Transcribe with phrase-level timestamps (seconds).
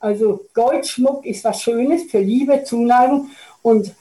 [0.00, 3.30] Also Goldschmuck ist was Schönes für Liebe, Zuneigung
[3.62, 3.92] und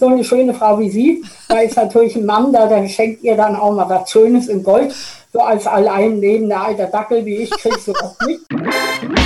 [0.00, 3.36] so eine schöne Frau wie Sie, da ist natürlich ein Mann da, der schenkt ihr
[3.36, 4.94] dann auch mal was Schönes in Gold.
[5.32, 9.23] So als allein lebender alter Dackel wie ich kriegst du das nicht.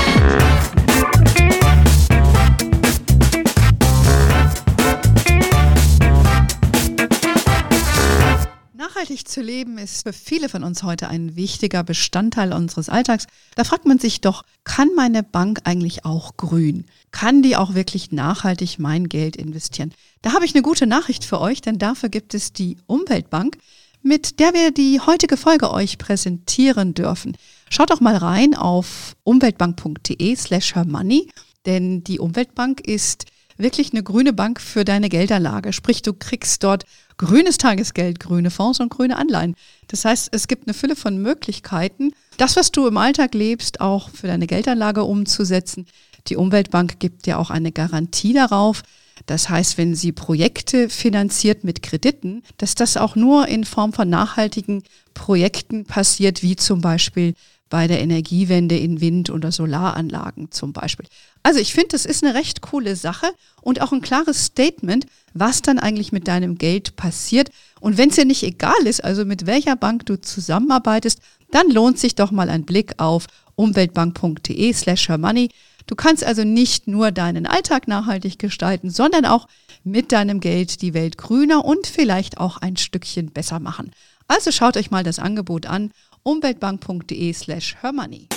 [9.18, 13.26] Nachhaltig zu leben ist für viele von uns heute ein wichtiger Bestandteil unseres Alltags.
[13.56, 16.84] Da fragt man sich doch, kann meine Bank eigentlich auch grün?
[17.10, 19.92] Kann die auch wirklich nachhaltig mein Geld investieren?
[20.22, 23.58] Da habe ich eine gute Nachricht für euch, denn dafür gibt es die Umweltbank,
[24.02, 27.36] mit der wir die heutige Folge euch präsentieren dürfen.
[27.70, 31.28] Schaut doch mal rein auf umweltbank.de slash hermoney,
[31.66, 33.24] denn die Umweltbank ist
[33.56, 35.72] wirklich eine grüne Bank für deine Geldanlage.
[35.72, 36.84] Sprich, du kriegst dort
[37.18, 39.54] grünes Tagesgeld, grüne Fonds und grüne Anleihen.
[39.88, 44.08] Das heißt, es gibt eine Fülle von Möglichkeiten, das, was du im Alltag lebst, auch
[44.10, 45.86] für deine Geldanlage umzusetzen.
[46.28, 48.82] Die Umweltbank gibt dir auch eine Garantie darauf.
[49.26, 54.08] Das heißt, wenn sie Projekte finanziert mit Krediten, dass das auch nur in Form von
[54.08, 54.84] nachhaltigen
[55.14, 57.34] Projekten passiert, wie zum Beispiel
[57.70, 61.06] bei der Energiewende in Wind- oder Solaranlagen zum Beispiel.
[61.42, 63.26] Also ich finde, das ist eine recht coole Sache
[63.62, 67.50] und auch ein klares Statement, was dann eigentlich mit deinem Geld passiert.
[67.80, 71.98] Und wenn es dir nicht egal ist, also mit welcher Bank du zusammenarbeitest, dann lohnt
[71.98, 75.50] sich doch mal ein Blick auf umweltbank.de slash money.
[75.86, 79.48] Du kannst also nicht nur deinen Alltag nachhaltig gestalten, sondern auch
[79.84, 83.90] mit deinem Geld die Welt grüner und vielleicht auch ein Stückchen besser machen.
[84.28, 85.90] Also schaut euch mal das Angebot an
[86.22, 88.28] umweltbank.de slash hermoney.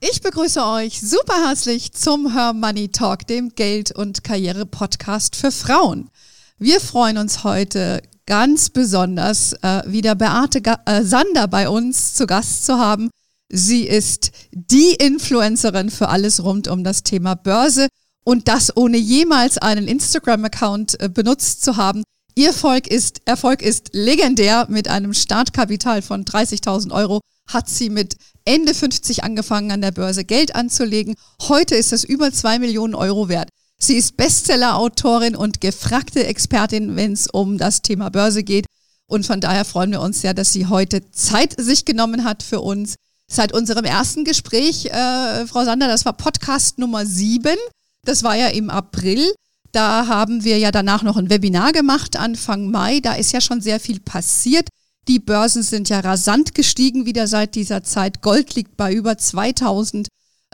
[0.00, 6.10] Ich begrüße euch super herzlich zum Her Money Talk, dem Geld- und Karriere-Podcast für Frauen.
[6.58, 12.26] Wir freuen uns heute ganz besonders, äh, wieder Beate Ga äh, Sander bei uns zu
[12.26, 13.10] Gast zu haben.
[13.48, 17.88] Sie ist die Influencerin für alles rund um das Thema Börse
[18.24, 22.02] und das ohne jemals einen Instagram-Account äh, benutzt zu haben.
[22.34, 24.66] Ihr Erfolg ist, Erfolg ist legendär.
[24.68, 30.24] Mit einem Startkapital von 30.000 Euro hat sie mit Ende 50 angefangen an der Börse
[30.24, 31.14] Geld anzulegen.
[31.42, 33.48] Heute ist es über zwei Millionen Euro wert.
[33.78, 38.64] Sie ist Bestseller-Autorin und gefragte Expertin, wenn es um das Thema Börse geht.
[39.06, 42.60] Und von daher freuen wir uns sehr, dass sie heute Zeit sich genommen hat für
[42.60, 42.94] uns.
[43.30, 47.56] Seit unserem ersten Gespräch, äh, Frau Sander, das war Podcast Nummer sieben.
[48.04, 49.32] Das war ja im April.
[49.72, 53.00] Da haben wir ja danach noch ein Webinar gemacht, Anfang Mai.
[53.00, 54.68] Da ist ja schon sehr viel passiert.
[55.08, 58.20] Die Börsen sind ja rasant gestiegen wieder seit dieser Zeit.
[58.20, 60.08] Gold liegt bei über 2000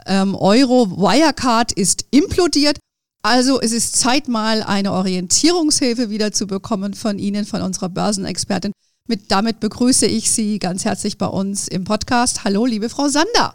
[0.07, 0.89] ähm, Euro.
[0.97, 2.79] Wirecard ist implodiert.
[3.21, 8.71] Also es ist Zeit mal eine Orientierungshilfe wieder zu bekommen von Ihnen, von unserer Börsenexpertin.
[9.07, 12.45] Mit, damit begrüße ich Sie ganz herzlich bei uns im Podcast.
[12.45, 13.53] Hallo, liebe Frau Sander.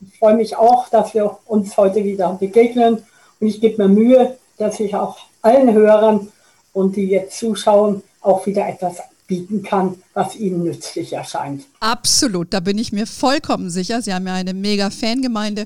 [0.00, 3.02] Ich freue mich auch, dass wir uns heute wieder begegnen.
[3.40, 6.28] Und ich gebe mir Mühe, dass ich auch allen Hörern
[6.72, 11.64] und die jetzt zuschauen, auch wieder etwas bieten kann, was ihnen nützlich erscheint.
[11.80, 14.02] Absolut, da bin ich mir vollkommen sicher.
[14.02, 15.64] Sie haben ja eine mega Fangemeinde.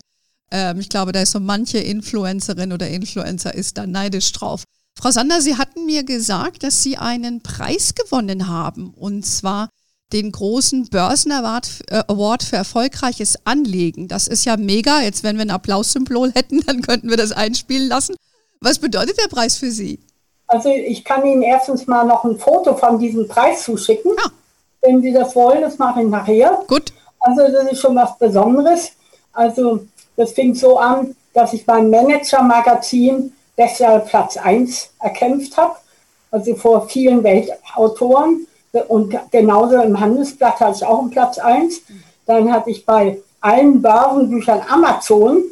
[0.50, 4.62] Ähm, ich glaube, da ist so manche Influencerin oder Influencer ist da neidisch drauf.
[4.96, 9.68] Frau Sander, Sie hatten mir gesagt, dass Sie einen Preis gewonnen haben und zwar
[10.12, 14.08] den großen Börsenaward äh, Award für erfolgreiches Anlegen.
[14.08, 15.02] Das ist ja mega.
[15.02, 18.16] Jetzt, wenn wir ein Applaussymbol hätten, dann könnten wir das einspielen lassen.
[18.60, 20.00] Was bedeutet der Preis für Sie?
[20.46, 24.12] Also ich kann Ihnen erstens mal noch ein Foto von diesem Preis zuschicken.
[24.16, 24.30] Ja.
[24.80, 26.64] Wenn Sie das wollen, das mache ich nachher.
[26.66, 26.92] Gut.
[27.20, 28.92] Also das ist schon was Besonderes.
[29.32, 29.86] Also
[30.16, 35.76] das fing so an, dass ich beim Manager-Magazin Bestseller Platz 1 erkämpft habe.
[36.30, 38.46] Also vor vielen Weltautoren.
[38.88, 41.82] Und genauso im Handelsblatt hatte ich auch einen Platz 1.
[42.26, 45.42] Dann hatte ich bei allen Börsenbüchern Amazon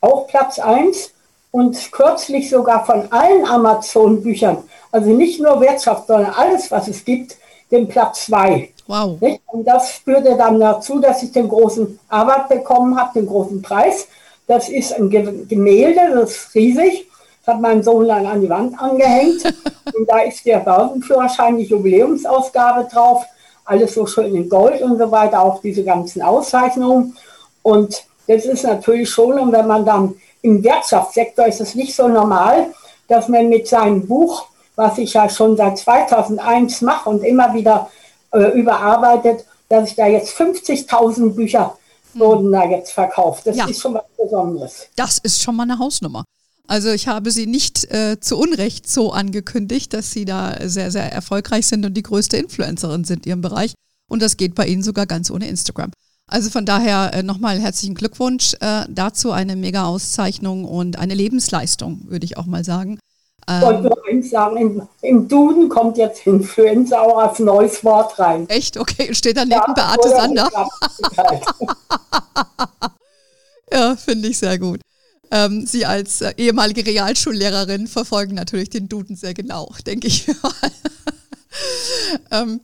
[0.00, 1.10] auch Platz 1
[1.52, 4.58] und kürzlich sogar von allen Amazon-Büchern,
[4.90, 7.36] also nicht nur Wirtschaft, sondern alles, was es gibt,
[7.70, 8.70] den Platz zwei.
[8.86, 9.18] Wow.
[9.46, 14.08] Und das führte dann dazu, dass ich den großen Arbeit bekommen habe, den großen Preis.
[14.46, 17.06] Das ist ein Gemälde, das ist riesig.
[17.44, 19.44] Das hat mein Sohn dann an die Wand angehängt.
[19.94, 23.24] und da ist der Börsenführerschein, die Jubiläumsausgabe drauf.
[23.64, 27.16] Alles so schön in Gold und so weiter, auch diese ganzen Auszeichnungen.
[27.62, 32.08] Und das ist natürlich schon, und wenn man dann im Wirtschaftssektor ist es nicht so
[32.08, 32.72] normal,
[33.08, 34.46] dass man mit seinem Buch,
[34.76, 37.90] was ich ja schon seit 2001 mache und immer wieder
[38.32, 41.76] äh, überarbeitet, dass ich da jetzt 50.000 Bücher
[42.12, 42.20] hm.
[42.20, 43.46] wurden da jetzt verkauft.
[43.46, 43.66] Das ja.
[43.66, 44.88] ist schon was Besonderes.
[44.96, 46.24] Das ist schon mal eine Hausnummer.
[46.68, 51.12] Also ich habe Sie nicht äh, zu Unrecht so angekündigt, dass Sie da sehr, sehr
[51.12, 53.74] erfolgreich sind und die größte Influencerin sind in Ihrem Bereich.
[54.08, 55.90] Und das geht bei Ihnen sogar ganz ohne Instagram.
[56.32, 62.00] Also von daher äh, nochmal herzlichen Glückwunsch äh, dazu, eine mega Auszeichnung und eine Lebensleistung,
[62.06, 62.98] würde ich auch mal sagen.
[63.46, 68.18] Ich wollte nur eins sagen, im, im, Duden kommt jetzt Influenza auch als neues Wort
[68.18, 68.48] rein.
[68.48, 68.78] Echt?
[68.78, 70.48] Okay, steht daneben ja, Beate Sander.
[73.70, 74.80] ja, finde ich sehr gut.
[75.30, 80.52] Ähm, Sie als äh, ehemalige Realschullehrerin verfolgen natürlich den Duden sehr genau, denke ich mal.
[82.42, 82.60] ähm,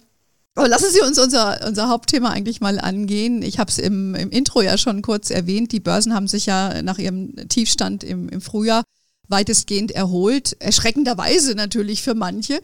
[0.59, 3.43] aber lassen Sie uns unser, unser Hauptthema eigentlich mal angehen.
[3.43, 5.71] Ich habe es im, im Intro ja schon kurz erwähnt.
[5.71, 8.83] Die Börsen haben sich ja nach ihrem Tiefstand im, im Frühjahr
[9.29, 10.57] weitestgehend erholt.
[10.59, 12.61] Erschreckenderweise natürlich für manche.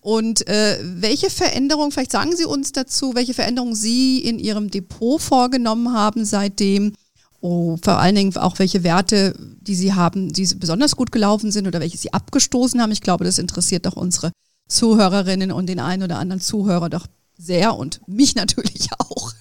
[0.00, 5.20] Und äh, welche Veränderungen, vielleicht sagen Sie uns dazu, welche Veränderungen Sie in Ihrem Depot
[5.20, 6.94] vorgenommen haben seitdem?
[7.40, 11.68] Oh, vor allen Dingen auch welche Werte, die Sie haben, die besonders gut gelaufen sind
[11.68, 12.92] oder welche Sie abgestoßen haben.
[12.92, 14.32] Ich glaube, das interessiert doch unsere
[14.68, 17.06] Zuhörerinnen und den einen oder anderen Zuhörer doch
[17.38, 19.32] sehr und mich natürlich auch.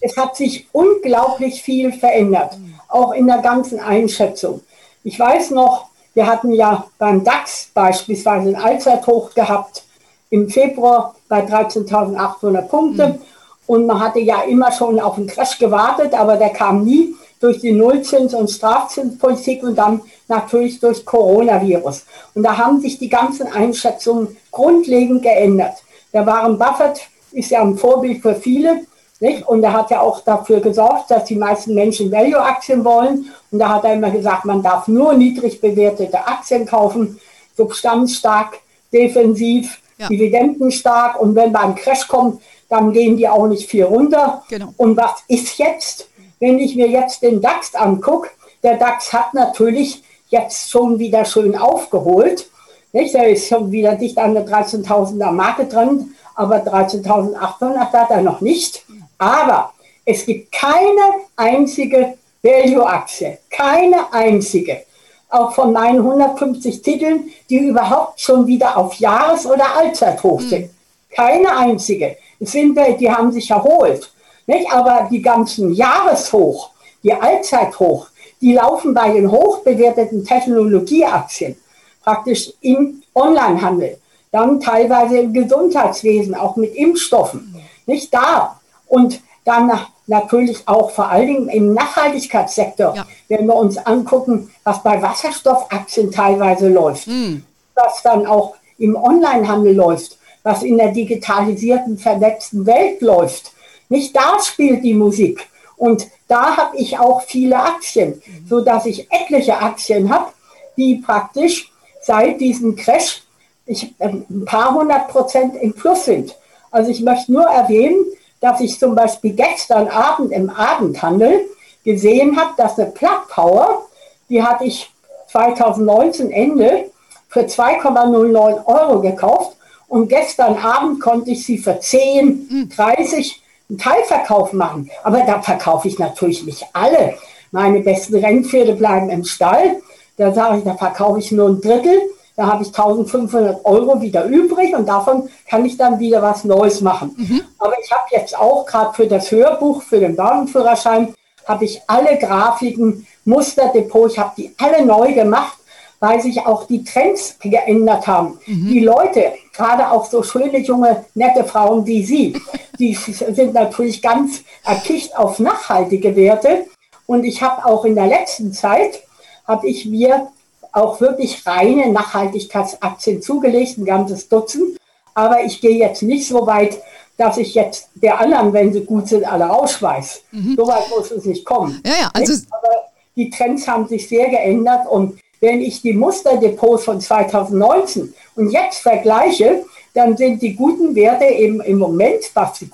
[0.00, 2.56] Es hat sich unglaublich viel verändert,
[2.88, 4.62] auch in der ganzen Einschätzung.
[5.04, 9.84] Ich weiß noch, wir hatten ja beim DAX beispielsweise ein Allzeithoch gehabt
[10.30, 13.08] im Februar bei 13.800 Punkte.
[13.08, 13.18] Mhm.
[13.66, 17.60] Und man hatte ja immer schon auf einen Crash gewartet, aber der kam nie durch
[17.60, 22.04] die Nullzins- und Strafzinspolitik und dann natürlich durch Coronavirus.
[22.34, 25.76] Und da haben sich die ganzen Einschätzungen grundlegend geändert.
[26.12, 27.00] Der Warren Buffett
[27.32, 28.80] ist ja ein Vorbild für viele.
[29.20, 29.46] Nicht?
[29.46, 33.30] Und er hat ja auch dafür gesorgt, dass die meisten Menschen Value-Aktien wollen.
[33.50, 37.20] Und da hat er immer gesagt, man darf nur niedrig bewertete Aktien kaufen,
[37.54, 38.58] substanzstark,
[38.90, 40.08] defensiv, ja.
[40.08, 41.20] dividendenstark.
[41.20, 42.40] Und wenn beim Crash kommt,
[42.70, 44.42] dann gehen die auch nicht viel runter.
[44.48, 44.72] Genau.
[44.78, 48.30] Und was ist jetzt, wenn ich mir jetzt den DAX angucke?
[48.62, 52.48] Der DAX hat natürlich jetzt schon wieder schön aufgeholt.
[52.92, 53.14] Nicht?
[53.14, 58.40] Der ist schon wieder dicht an der 13.000er Marke drin, aber 13.800 hat er noch
[58.40, 58.82] nicht.
[59.18, 59.74] Aber
[60.06, 61.02] es gibt keine
[61.36, 64.84] einzige Value-Aktie, keine einzige,
[65.28, 70.62] auch von meinen 150 Titeln, die überhaupt schon wieder auf Jahres- oder Allzeithoch sind.
[70.62, 70.70] Mhm.
[71.14, 72.16] Keine einzige.
[72.40, 74.10] Es sind welche, die haben sich erholt.
[74.46, 74.72] Nicht?
[74.72, 76.70] Aber die ganzen Jahreshoch,
[77.02, 78.06] die Allzeithoch,
[78.40, 81.56] die laufen bei den hochbewerteten Technologieaktien
[82.02, 83.99] praktisch im Onlinehandel.
[84.32, 87.54] Dann teilweise im Gesundheitswesen, auch mit Impfstoffen.
[87.86, 88.60] Nicht da.
[88.86, 89.72] Und dann
[90.06, 93.06] natürlich auch vor allen Dingen im Nachhaltigkeitssektor, ja.
[93.28, 97.44] wenn wir uns angucken, was bei Wasserstoffaktien teilweise läuft, mhm.
[97.74, 103.52] was dann auch im Onlinehandel läuft, was in der digitalisierten, vernetzten Welt läuft.
[103.88, 105.48] Nicht da spielt die Musik.
[105.76, 108.46] Und da habe ich auch viele Aktien, mhm.
[108.48, 110.32] so dass ich etliche Aktien habe,
[110.76, 111.72] die praktisch
[112.02, 113.22] seit diesem Crash
[113.70, 116.36] ich, äh, ein paar hundert Prozent im Plus sind.
[116.70, 118.04] Also ich möchte nur erwähnen,
[118.40, 121.46] dass ich zum Beispiel gestern Abend im Abendhandel
[121.84, 123.86] gesehen habe, dass eine Plug Power,
[124.28, 124.90] die hatte ich
[125.28, 126.90] 2019 Ende
[127.28, 129.56] für 2,09 Euro gekauft
[129.88, 134.90] und gestern Abend konnte ich sie für 10, 30 einen Teilverkauf machen.
[135.04, 137.14] Aber da verkaufe ich natürlich nicht alle.
[137.52, 139.80] Meine besten Rennpferde bleiben im Stall.
[140.16, 142.00] Da sage ich, da verkaufe ich nur ein Drittel.
[142.40, 146.80] Da habe ich 1500 Euro wieder übrig und davon kann ich dann wieder was Neues
[146.80, 147.14] machen.
[147.14, 147.42] Mhm.
[147.58, 151.12] Aber ich habe jetzt auch gerade für das Hörbuch, für den Warenführerschein,
[151.44, 155.58] habe ich alle Grafiken, Musterdepot, ich habe die alle neu gemacht,
[155.98, 158.38] weil sich auch die Trends geändert haben.
[158.46, 158.68] Mhm.
[158.70, 162.40] Die Leute, gerade auch so schöne, junge, nette Frauen wie Sie,
[162.78, 166.64] die sind natürlich ganz erpicht auf nachhaltige Werte.
[167.04, 169.02] Und ich habe auch in der letzten Zeit,
[169.46, 170.28] habe ich mir
[170.72, 174.76] auch wirklich reine Nachhaltigkeitsaktien zugelegt, ein ganzes Dutzend.
[175.14, 176.78] Aber ich gehe jetzt nicht so weit,
[177.16, 180.22] dass ich jetzt der anderen, wenn sie gut sind, alle ausschweiß.
[180.32, 180.54] Mhm.
[180.56, 181.82] So weit muss es nicht kommen.
[181.84, 182.86] Ja, ja, also Aber
[183.16, 188.78] die Trends haben sich sehr geändert und wenn ich die Musterdepots von 2019 und jetzt
[188.78, 192.70] vergleiche, dann sind die guten Werte eben im Moment, was die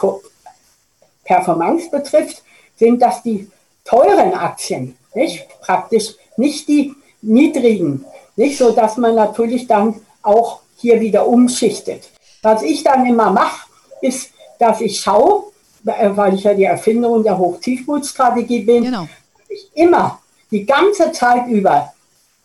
[1.24, 2.42] Performance betrifft,
[2.76, 3.48] sind das die
[3.84, 5.46] teuren Aktien, nicht?
[5.60, 6.94] Praktisch nicht die
[7.26, 8.04] niedrigen,
[8.36, 12.10] nicht so, dass man natürlich dann auch hier wieder umschichtet.
[12.42, 13.66] Was ich dann immer mache,
[14.00, 15.44] ist, dass ich schaue,
[15.84, 19.08] äh, weil ich ja die Erfinderin der Hochtiefmutstrategie bin, genau.
[19.48, 21.92] ich immer die ganze Zeit über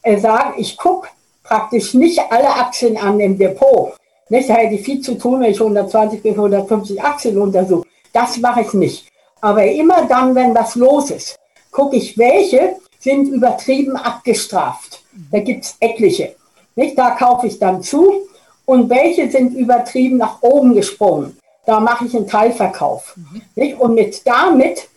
[0.01, 1.09] äh, sage, ich gucke
[1.43, 3.93] praktisch nicht alle Aktien an im Depot.
[4.29, 7.85] Nicht, da hätte ich viel zu tun, wenn ich 120 bis 150 Aktien untersuche.
[8.13, 9.07] Das mache ich nicht.
[9.41, 11.35] Aber immer dann, wenn was los ist,
[11.71, 15.01] gucke ich, welche sind übertrieben abgestraft.
[15.31, 16.35] Da gibt es etliche.
[16.75, 16.97] Nicht?
[16.97, 18.27] Da kaufe ich dann zu.
[18.65, 21.37] Und welche sind übertrieben nach oben gesprungen?
[21.65, 23.15] Da mache ich einen Teilverkauf.
[23.17, 23.41] Mhm.
[23.55, 23.79] Nicht?
[23.79, 24.87] Und mit damit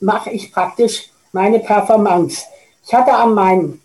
[0.00, 2.44] mache ich praktisch meine Performance.
[2.86, 3.80] Ich hatte an meinem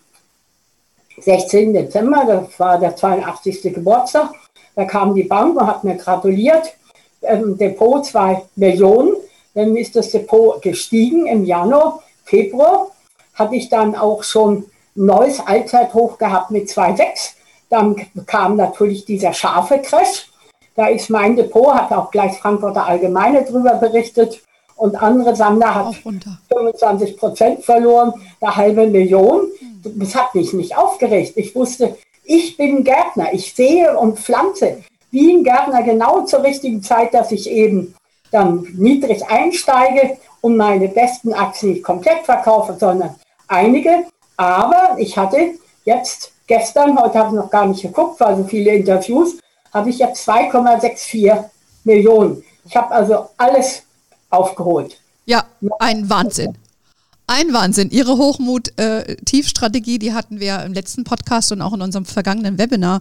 [1.18, 1.72] 16.
[1.72, 3.74] Dezember, das war der 82.
[3.74, 4.30] Geburtstag,
[4.74, 6.74] da kam die Bank und hat mir gratuliert.
[7.22, 9.14] Ähm, Depot 2 Millionen.
[9.54, 12.90] Dann ist das Depot gestiegen im Januar, Februar.
[13.36, 14.64] Hatte ich dann auch schon
[14.96, 17.34] ein neues Allzeithoch gehabt mit 2,6.
[17.70, 20.28] Dann kam natürlich dieser scharfe Crash.
[20.74, 24.42] Da ist mein Depot, hat auch gleich Frankfurter Allgemeine drüber berichtet.
[24.76, 29.48] Und andere Sander hat 25 Prozent verloren, eine halbe Million.
[29.84, 31.32] Das hat mich nicht aufgeregt.
[31.36, 33.32] Ich wusste, ich bin Gärtner.
[33.32, 37.94] Ich sehe und pflanze wie ein Gärtner genau zur richtigen Zeit, dass ich eben
[38.30, 43.14] dann niedrig einsteige und meine besten Aktien nicht komplett verkaufe, sondern
[43.48, 44.04] einige.
[44.36, 48.72] Aber ich hatte jetzt gestern, heute habe ich noch gar nicht geguckt, weil so viele
[48.72, 49.38] Interviews,
[49.72, 51.44] habe ich jetzt 2,64
[51.84, 52.42] Millionen.
[52.64, 53.82] Ich habe also alles
[54.30, 54.98] aufgeholt.
[55.24, 55.44] Ja,
[55.78, 56.56] ein Wahnsinn.
[57.26, 57.90] Ein Wahnsinn.
[57.90, 63.00] Ihre Hochmut-Tiefstrategie, äh, die hatten wir im letzten Podcast und auch in unserem vergangenen Webinar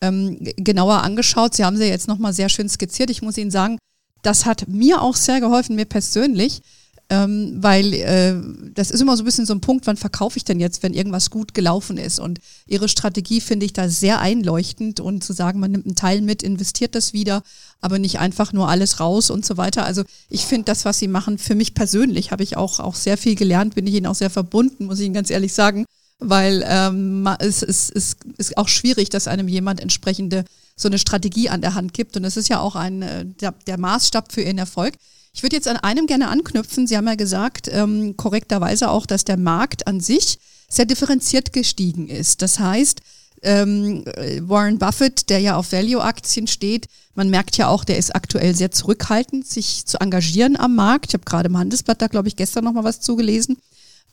[0.00, 1.54] ähm, genauer angeschaut.
[1.54, 3.10] Sie haben sie jetzt nochmal sehr schön skizziert.
[3.10, 3.78] Ich muss Ihnen sagen,
[4.22, 6.62] das hat mir auch sehr geholfen, mir persönlich,
[7.08, 8.34] ähm, weil äh,
[8.74, 10.92] das ist immer so ein bisschen so ein Punkt, wann verkaufe ich denn jetzt, wenn
[10.92, 12.18] irgendwas gut gelaufen ist.
[12.18, 16.20] Und Ihre Strategie finde ich da sehr einleuchtend und zu sagen, man nimmt einen Teil
[16.20, 17.42] mit, investiert das wieder,
[17.80, 19.84] aber nicht einfach nur alles raus und so weiter.
[19.84, 23.16] Also ich finde das, was Sie machen, für mich persönlich habe ich auch, auch sehr
[23.16, 25.84] viel gelernt, bin ich Ihnen auch sehr verbunden, muss ich Ihnen ganz ehrlich sagen,
[26.18, 30.44] weil ähm, es, es, es ist auch schwierig, dass einem jemand entsprechende
[30.74, 32.16] so eine Strategie an der Hand gibt.
[32.16, 34.94] Und es ist ja auch ein, äh, der, der Maßstab für Ihren Erfolg.
[35.36, 36.86] Ich würde jetzt an einem gerne anknüpfen.
[36.86, 42.08] Sie haben ja gesagt, ähm, korrekterweise auch, dass der Markt an sich sehr differenziert gestiegen
[42.08, 42.40] ist.
[42.40, 43.02] Das heißt,
[43.42, 44.06] ähm,
[44.40, 48.70] Warren Buffett, der ja auf Value-Aktien steht, man merkt ja auch, der ist aktuell sehr
[48.70, 51.08] zurückhaltend, sich zu engagieren am Markt.
[51.08, 53.58] Ich habe gerade im Handelsblatt da, glaube ich, gestern noch mal was zugelesen.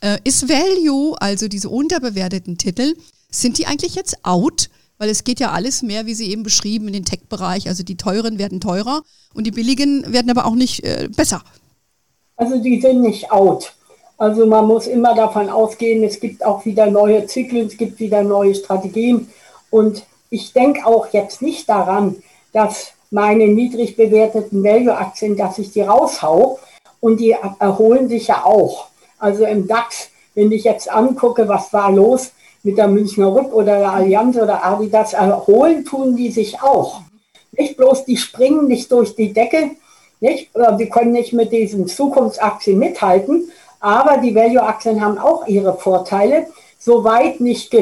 [0.01, 2.95] Äh, ist Value, also diese unterbewerteten Titel,
[3.31, 4.69] sind die eigentlich jetzt out?
[4.97, 7.67] Weil es geht ja alles mehr, wie Sie eben beschrieben, in den Tech-Bereich.
[7.67, 9.01] Also die teuren werden teurer
[9.33, 11.43] und die billigen werden aber auch nicht äh, besser.
[12.35, 13.73] Also die sind nicht out.
[14.17, 18.23] Also man muss immer davon ausgehen, es gibt auch wieder neue Zyklen, es gibt wieder
[18.23, 19.29] neue Strategien.
[19.69, 22.15] Und ich denke auch jetzt nicht daran,
[22.53, 26.59] dass meine niedrig bewerteten Value-Aktien, dass ich die raushau
[26.99, 28.87] und die erholen sich ja auch.
[29.19, 32.31] Also im DAX, wenn ich jetzt angucke, was war los,
[32.63, 37.01] mit der Münchner Rück oder der Allianz oder Adidas erholen tun die sich auch.
[37.51, 39.71] Nicht bloß, die springen nicht durch die Decke,
[40.19, 40.49] nicht?
[40.79, 43.51] Die können nicht mit diesen Zukunftsaktien mithalten,
[43.81, 46.47] aber die Value-Aktien haben auch ihre Vorteile.
[46.79, 47.73] Soweit nicht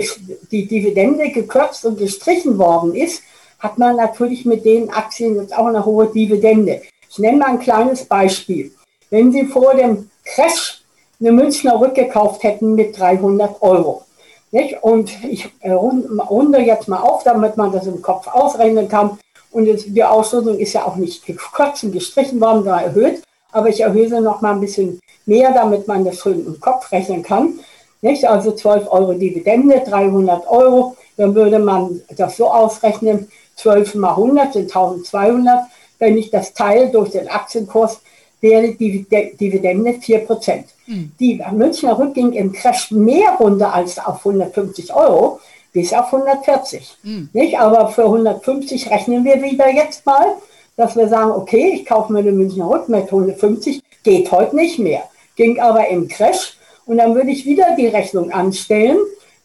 [0.52, 3.22] die Dividende gekürzt und gestrichen worden ist,
[3.60, 6.82] hat man natürlich mit den Aktien jetzt auch eine hohe Dividende.
[7.08, 8.72] Ich nenne mal ein kleines Beispiel.
[9.12, 10.82] Wenn Sie vor dem Crash
[11.20, 14.04] eine Münchner Rück gekauft hätten mit 300 Euro,
[14.52, 14.84] nicht?
[14.84, 19.18] Und ich äh, runde jetzt mal auf, damit man das im Kopf ausrechnen kann.
[19.52, 23.24] Und die Ausschüttung ist ja auch nicht gekürzt und gestrichen worden, sondern erhöht.
[23.52, 26.92] Aber ich erhöhe sie noch mal ein bisschen mehr, damit man das schön im Kopf
[26.92, 27.60] rechnen kann.
[28.02, 28.26] Nicht?
[28.26, 30.96] Also 12 Euro Dividende, 300 Euro.
[31.18, 35.66] Dann würde man das so ausrechnen, 12 mal 100 sind 1200.
[36.00, 38.00] Wenn ich das teile durch den Aktienkurs,
[38.42, 39.06] wäre die
[39.40, 40.64] Dividende 4%.
[40.88, 41.12] Mhm.
[41.20, 45.40] Die Münchner Rück ging im Crash mehr runter als auf 150 Euro
[45.72, 46.98] bis auf 140.
[47.04, 47.30] Mhm.
[47.34, 47.60] Nicht?
[47.60, 50.36] Aber für 150 rechnen wir wieder jetzt mal,
[50.76, 54.80] dass wir sagen, okay, ich kaufe mir eine Münchner Rück mit 150, geht heute nicht
[54.80, 55.04] mehr.
[55.36, 58.98] Ging aber im Crash und dann würde ich wieder die Rechnung anstellen,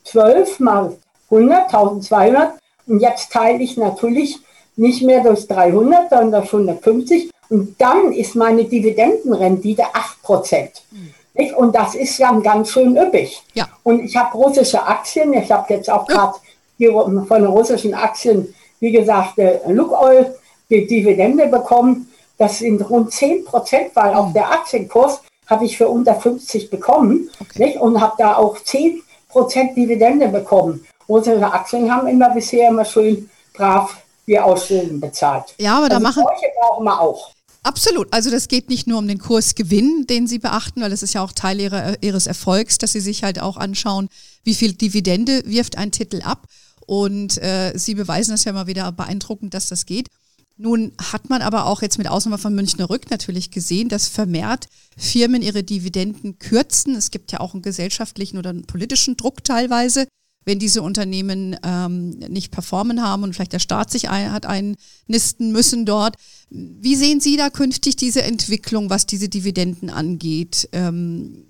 [0.05, 0.97] 12 mal
[1.31, 2.53] 100, 1200
[2.87, 4.39] und jetzt teile ich natürlich
[4.77, 9.85] nicht mehr durch 300, sondern durch 150 und dann ist meine Dividendenrendite
[10.25, 10.69] 8%.
[10.91, 11.55] Mhm.
[11.57, 13.43] Und das ist ja ganz schön üppig.
[13.55, 13.69] Ja.
[13.83, 15.33] Und ich habe russische Aktien.
[15.35, 16.35] Ich habe jetzt auch gerade
[16.79, 19.35] von russischen Aktien, wie gesagt,
[19.69, 20.35] Lukoil,
[20.71, 22.11] die Dividende bekommen.
[22.39, 24.17] Das sind rund 10 Prozent, weil mhm.
[24.17, 27.67] auch der Aktienkurs habe ich für unter 50 bekommen okay.
[27.67, 27.79] nicht?
[27.79, 30.87] und habe da auch 10 Prozent Dividende bekommen.
[31.09, 35.55] Russische Aktien haben immer bisher immer schön brav die Ausschüttung bezahlt.
[35.59, 36.25] Ja, aber da also machen.
[36.25, 37.31] Solche brauchen wir auch.
[37.67, 38.13] Absolut.
[38.13, 41.23] Also das geht nicht nur um den Kursgewinn, den Sie beachten, weil das ist ja
[41.23, 44.09] auch Teil ihrer, Ihres Erfolgs, dass Sie sich halt auch anschauen,
[44.45, 46.47] wie viel Dividende wirft ein Titel ab.
[46.87, 50.11] Und äh, Sie beweisen das ja mal wieder beeindruckend, dass das geht.
[50.57, 54.69] Nun hat man aber auch jetzt mit Ausnahme von Münchner Rück natürlich gesehen, dass vermehrt
[54.97, 56.95] Firmen ihre Dividenden kürzen.
[56.95, 60.07] Es gibt ja auch einen gesellschaftlichen oder einen politischen Druck teilweise,
[60.47, 65.51] wenn diese Unternehmen ähm, nicht performen haben und vielleicht der Staat sich ein, hat einnisten
[65.51, 66.15] müssen dort.
[66.49, 70.69] Wie sehen Sie da künftig diese Entwicklung, was diese Dividenden angeht?
[70.73, 71.49] Ähm,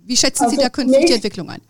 [0.00, 1.60] wie schätzen also Sie da künftig die Entwicklung ein?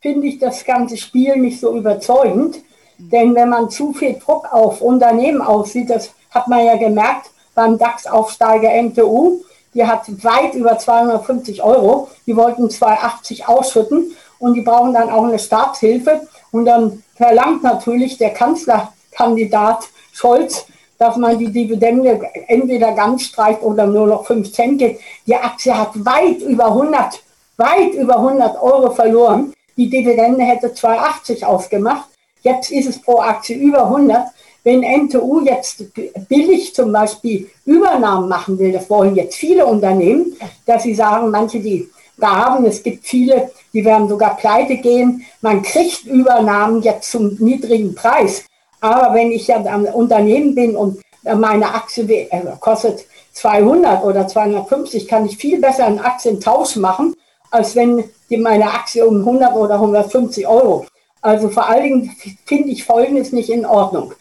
[0.00, 2.56] Finde ich das ganze Spiel nicht so überzeugend,
[2.98, 3.10] mhm.
[3.10, 7.78] denn wenn man zu viel Druck auf Unternehmen aussieht, das hat man ja gemerkt beim
[7.78, 9.42] DAX-Aufsteiger MTU,
[9.74, 15.24] die hat weit über 250 Euro, die wollten 280 ausschütten und die brauchen dann auch
[15.24, 16.22] eine Staatshilfe.
[16.50, 20.66] Und dann verlangt natürlich der Kanzlerkandidat Scholz,
[20.98, 25.00] dass man die Dividende entweder ganz streicht oder nur noch 5 Cent gibt.
[25.26, 27.22] Die Aktie hat weit über 100,
[27.56, 29.52] weit über 100 Euro verloren.
[29.76, 32.08] Die Dividende hätte 2,80 ausgemacht.
[32.42, 34.26] Jetzt ist es pro Aktie über 100.
[34.62, 35.84] Wenn NTU jetzt
[36.28, 41.60] billig zum Beispiel Übernahmen machen will, das wollen jetzt viele Unternehmen, dass sie sagen, manche,
[41.60, 41.88] die
[42.26, 42.64] haben.
[42.64, 45.24] Es gibt viele, die werden sogar pleite gehen.
[45.40, 48.44] Man kriegt Übernahmen jetzt zum niedrigen Preis.
[48.80, 55.06] Aber wenn ich ja am Unternehmen bin und meine Aktie äh, kostet 200 oder 250,
[55.06, 57.14] kann ich viel besser einen Aktientausch machen,
[57.50, 60.86] als wenn meine Aktie um 100 oder 150 Euro.
[61.20, 64.14] Also vor allen Dingen finde ich Folgendes nicht in Ordnung.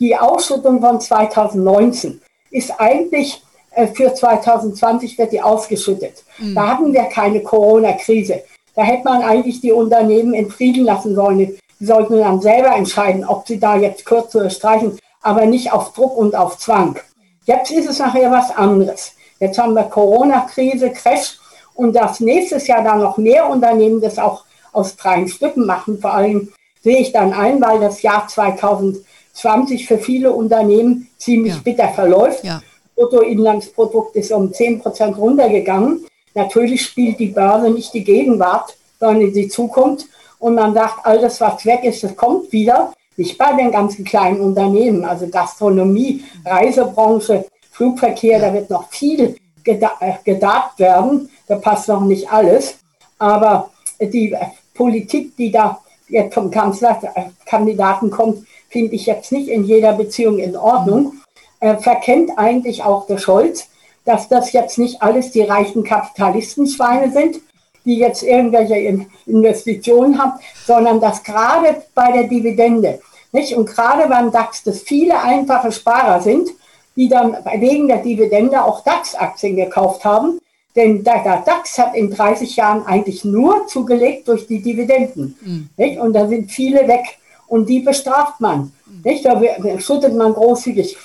[0.00, 2.20] Die Ausschüttung von 2019
[2.50, 3.45] ist eigentlich äh,
[3.94, 6.24] für 2020 wird die ausgeschüttet.
[6.38, 6.54] Mhm.
[6.54, 8.42] Da hatten wir keine Corona-Krise.
[8.74, 11.38] Da hätte man eigentlich die Unternehmen in Frieden lassen sollen.
[11.38, 15.92] Die sollten dann selber entscheiden, ob sie da jetzt kürzen oder streichen, aber nicht auf
[15.92, 16.98] Druck und auf Zwang.
[17.44, 19.12] Jetzt ist es nachher was anderes.
[19.38, 21.38] Jetzt haben wir Corona-Krise, Crash
[21.74, 25.98] und dass nächstes Jahr dann noch mehr Unternehmen das auch aus drei Stücken machen.
[26.00, 26.52] Vor allem
[26.82, 31.60] sehe ich dann ein, weil das Jahr 2020 für viele Unternehmen ziemlich ja.
[31.62, 32.44] bitter verläuft.
[32.44, 32.62] Ja.
[32.96, 36.06] Bruttoinlandsprodukt ist um 10 Prozent runtergegangen.
[36.34, 40.06] Natürlich spielt die Börse nicht die Gegenwart, sondern die Zukunft.
[40.38, 42.92] Und man sagt, alles, was weg ist, das kommt wieder.
[43.16, 50.12] Nicht bei den ganzen kleinen Unternehmen, also Gastronomie, Reisebranche, Flugverkehr, da wird noch viel äh,
[50.24, 51.30] gedacht werden.
[51.46, 52.76] Da passt noch nicht alles.
[53.18, 54.34] Aber die
[54.74, 60.56] Politik, die da jetzt vom Kanzlerkandidaten kommt, finde ich jetzt nicht in jeder Beziehung in
[60.56, 61.14] Ordnung
[61.60, 63.68] äh, verkennt eigentlich auch der Scholz,
[64.04, 67.40] dass das jetzt nicht alles die reichen Kapitalistenschweine sind,
[67.84, 70.32] die jetzt irgendwelche Investitionen haben,
[70.66, 73.00] sondern dass gerade bei der Dividende,
[73.32, 73.54] nicht?
[73.54, 76.50] und gerade beim DAX, dass viele einfache Sparer sind,
[76.96, 80.40] die dann wegen der Dividende auch DAX-Aktien gekauft haben.
[80.74, 85.36] Denn der, der, DAX hat in 30 Jahren eigentlich nur zugelegt durch die Dividenden.
[85.40, 85.68] Mhm.
[85.76, 85.98] Nicht?
[85.98, 87.18] Und da sind viele weg.
[87.46, 88.72] Und die bestraft man.
[89.04, 89.24] Nicht?
[89.24, 89.40] Da
[89.78, 90.96] schüttet man großzügig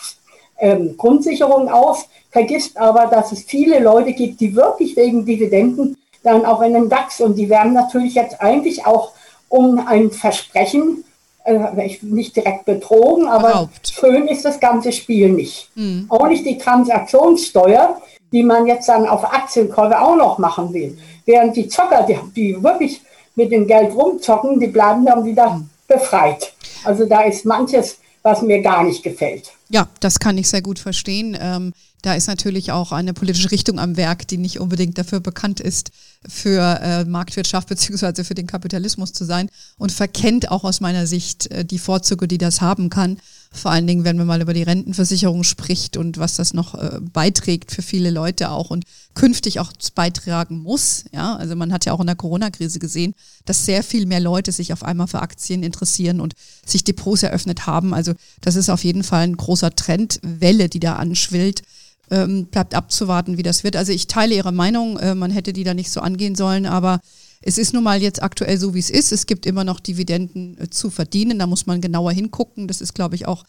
[0.62, 6.46] ähm, Grundsicherung auf, vergisst aber, dass es viele Leute gibt, die wirklich wegen Dividenden dann
[6.46, 9.12] auch in den DAX und die werden natürlich jetzt eigentlich auch
[9.50, 11.04] um ein Versprechen,
[11.44, 13.92] äh, nicht direkt betrogen, aber Erlaubt.
[13.92, 15.70] schön ist das ganze Spiel nicht.
[15.76, 16.06] Mhm.
[16.10, 18.00] Auch nicht die Transaktionssteuer,
[18.32, 20.98] die man jetzt dann auf Aktienkäufe auch noch machen will.
[21.26, 23.02] Während die Zocker, die, die wirklich
[23.36, 25.70] mit dem Geld rumzocken, die bleiben dann wieder mhm.
[25.88, 26.54] befreit.
[26.84, 29.52] Also da ist manches, was mir gar nicht gefällt.
[29.74, 31.38] Ja, das kann ich sehr gut verstehen.
[31.40, 35.62] Ähm, da ist natürlich auch eine politische Richtung am Werk, die nicht unbedingt dafür bekannt
[35.62, 35.92] ist,
[36.28, 41.48] für äh, Marktwirtschaft beziehungsweise für den Kapitalismus zu sein und verkennt auch aus meiner Sicht
[41.48, 43.18] äh, die Vorzüge, die das haben kann.
[43.54, 47.00] Vor allen Dingen, wenn man mal über die Rentenversicherung spricht und was das noch äh,
[47.02, 51.04] beiträgt für viele Leute auch und künftig auch beitragen muss.
[51.12, 53.14] Ja, also man hat ja auch in der Corona-Krise gesehen,
[53.46, 56.34] dass sehr viel mehr Leute sich auf einmal für Aktien interessieren und
[56.66, 57.94] sich Depots eröffnet haben.
[57.94, 61.64] Also das ist auf jeden Fall ein großer Trendwelle, die da anschwillt
[62.12, 63.76] ähm, bleibt abzuwarten, wie das wird.
[63.76, 67.00] Also ich teile Ihre Meinung, äh, man hätte die da nicht so angehen sollen, aber
[67.42, 69.12] es ist nun mal jetzt aktuell so, wie es ist.
[69.12, 72.68] Es gibt immer noch Dividenden äh, zu verdienen, da muss man genauer hingucken.
[72.68, 73.44] Das ist, glaube ich, auch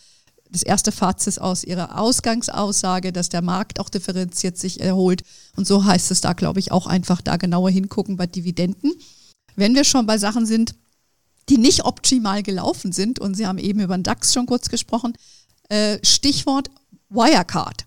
[0.51, 5.23] das erste Fazit aus Ihrer Ausgangsaussage, dass der Markt auch differenziert sich erholt.
[5.57, 8.93] Und so heißt es da, glaube ich, auch einfach da genauer hingucken bei Dividenden.
[9.57, 10.75] Wenn wir schon bei Sachen sind,
[11.49, 15.15] die nicht optimal gelaufen sind, und Sie haben eben über den DAX schon kurz gesprochen,
[15.69, 16.71] äh, Stichwort
[17.09, 17.85] Wirecard.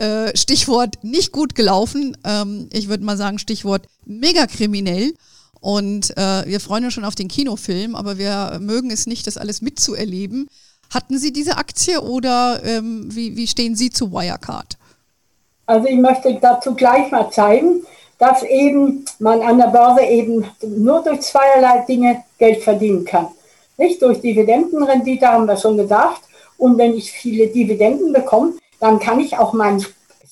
[0.00, 2.16] Äh, Stichwort nicht gut gelaufen.
[2.24, 5.12] Ähm, ich würde mal sagen, Stichwort mega kriminell.
[5.60, 9.36] Und äh, wir freuen uns schon auf den Kinofilm, aber wir mögen es nicht, das
[9.36, 10.48] alles mitzuerleben.
[10.88, 14.78] Hatten Sie diese Aktie oder ähm, wie, wie stehen Sie zu Wirecard?
[15.66, 17.82] Also ich möchte dazu gleich mal zeigen,
[18.16, 23.26] dass eben man an der Börse eben nur durch zweierlei Dinge Geld verdienen kann.
[23.76, 26.22] Nicht durch Dividendenrendite, haben wir schon gesagt.
[26.56, 29.84] Und wenn ich viele Dividenden bekomme, dann kann ich auch meinen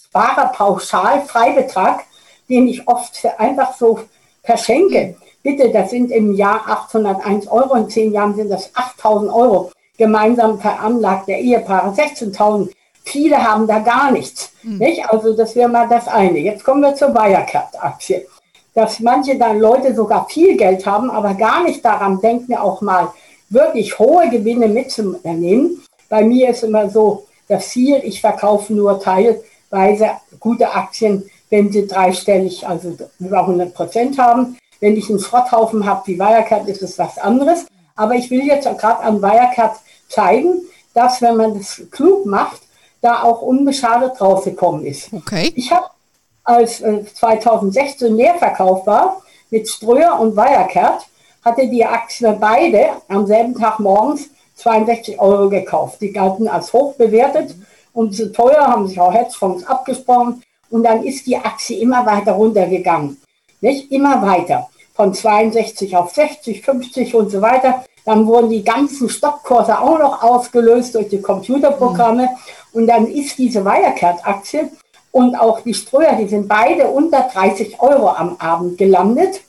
[0.09, 2.05] Sparerpauschal, Freibetrag,
[2.49, 4.01] den ich oft einfach so
[4.43, 9.71] verschenke, Bitte, das sind im Jahr 801 Euro, in zehn Jahren sind das 8000 Euro.
[9.97, 12.71] Gemeinsam veranlagt der Ehepaare 16.000.
[13.05, 14.53] Viele haben da gar nichts.
[14.63, 14.79] Mhm.
[14.79, 15.09] Nicht?
[15.09, 16.39] Also das wäre mal das eine.
[16.39, 18.27] Jetzt kommen wir zur Wirecard-Aktie.
[18.75, 23.09] Dass manche dann Leute sogar viel Geld haben, aber gar nicht daran denken, auch mal
[23.49, 25.83] wirklich hohe Gewinne mitzunehmen.
[26.09, 31.87] Bei mir ist immer so das Ziel, ich verkaufe nur teilweise gute Aktien, wenn sie
[31.87, 34.59] dreistellig, also über 100 Prozent haben.
[34.81, 37.67] Wenn ich einen Schrotthaufen habe wie Wirecard, ist es was anderes.
[37.97, 39.77] Aber ich will jetzt gerade an Wirecard
[40.09, 40.61] zeigen,
[40.95, 42.61] dass wenn man das klug macht,
[43.01, 45.13] da auch unbeschadet rausgekommen ist.
[45.13, 45.53] Okay.
[45.55, 45.87] Ich habe,
[46.45, 51.07] als äh, 2016 Leerverkauf war, mit Ströer und Wirecard,
[51.45, 56.01] hatte die Aktie beide am selben Tag morgens 62 Euro gekauft.
[56.01, 57.55] Die galten als hoch bewertet
[57.93, 60.43] und zu teuer, haben sich auch Hedgefonds abgesprochen.
[60.71, 63.21] Und dann ist die Aktie immer weiter runtergegangen.
[63.61, 63.91] Nicht?
[63.91, 64.69] Immer weiter.
[64.95, 67.85] Von 62 auf 60, 50 und so weiter.
[68.05, 72.23] Dann wurden die ganzen Stockkurse auch noch ausgelöst durch die Computerprogramme.
[72.23, 72.29] Mhm.
[72.73, 74.71] Und dann ist diese Wirecard-Aktie
[75.13, 79.41] und auch die Ströer, die sind beide unter 30 Euro am Abend gelandet.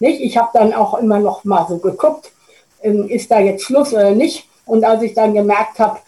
[0.00, 0.20] Nicht?
[0.20, 2.32] Ich habe dann auch immer noch mal so geguckt,
[2.82, 4.48] ähm, ist da jetzt Schluss oder nicht.
[4.66, 5.98] Und als ich dann gemerkt habe,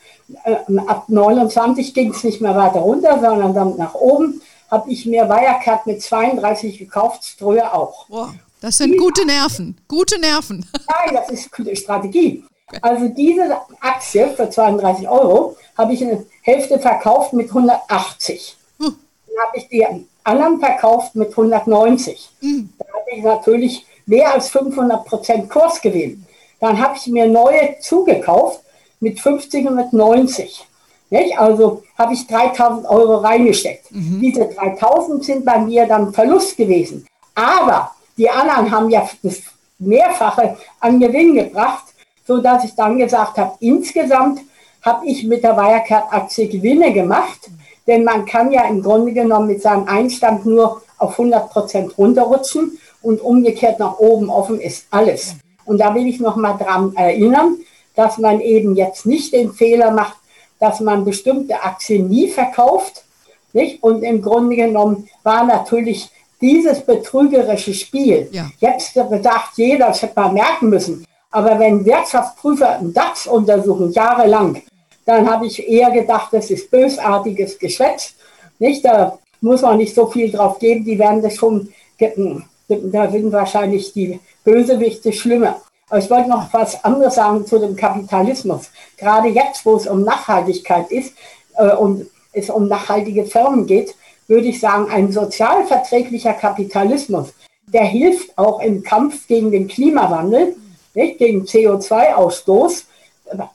[0.44, 4.40] äh, ab 29 ging es nicht mehr weiter runter, sondern dann nach oben,
[4.70, 8.06] habe ich mir Wirecard mit 32 gekauft, Ströer auch.
[8.08, 10.66] Wow, das sind gute Nerven, gute Nerven.
[11.06, 12.44] Nein, das ist gute Strategie.
[12.80, 18.56] Also diese Aktie für 32 Euro habe ich eine Hälfte verkauft mit 180.
[18.78, 18.96] Hm.
[19.26, 19.86] Dann habe ich die
[20.24, 22.30] anderen verkauft mit 190.
[22.40, 22.70] Hm.
[22.78, 26.23] Da hatte ich natürlich mehr als 500 Prozent Kursgewinn.
[26.64, 28.60] Dann habe ich mir neue zugekauft
[28.98, 30.66] mit 50 und mit 90.
[31.10, 31.38] Nicht?
[31.38, 33.92] Also habe ich 3000 Euro reingesteckt.
[33.92, 34.22] Mhm.
[34.22, 37.06] Diese 3000 sind bei mir dann Verlust gewesen.
[37.34, 39.42] Aber die anderen haben ja das
[39.78, 41.84] Mehrfache an Gewinn gebracht,
[42.26, 44.40] sodass ich dann gesagt habe, insgesamt
[44.80, 47.40] habe ich mit der Wirecard-Aktie Gewinne gemacht.
[47.86, 52.78] Denn man kann ja im Grunde genommen mit seinem Einstand nur auf 100 Prozent runterrutschen
[53.02, 55.36] und umgekehrt nach oben offen ist alles.
[55.66, 57.56] Und da will ich noch mal dran erinnern,
[57.94, 60.16] dass man eben jetzt nicht den Fehler macht,
[60.60, 63.04] dass man bestimmte Aktien nie verkauft.
[63.52, 63.82] Nicht?
[63.82, 68.50] Und im Grunde genommen war natürlich dieses betrügerische Spiel, ja.
[68.58, 74.62] jetzt bedacht jeder, das hätte man merken müssen, aber wenn Wirtschaftsprüfer einen DAX untersuchen, jahrelang,
[75.04, 78.14] dann habe ich eher gedacht, das ist bösartiges Geschwätz.
[78.58, 78.84] Nicht?
[78.84, 81.72] Da muss man nicht so viel drauf geben, die werden das schon,
[82.68, 85.60] da sind wahrscheinlich die Bösewichte schlimmer.
[85.88, 88.70] Aber ich wollte noch was anderes sagen zu dem Kapitalismus.
[88.96, 91.14] Gerade jetzt, wo es um Nachhaltigkeit ist
[91.56, 93.94] äh, und es um nachhaltige Firmen geht,
[94.26, 97.34] würde ich sagen, ein sozialverträglicher Kapitalismus,
[97.66, 100.56] der hilft auch im Kampf gegen den Klimawandel,
[100.94, 102.84] nicht, gegen CO2-Ausstoß,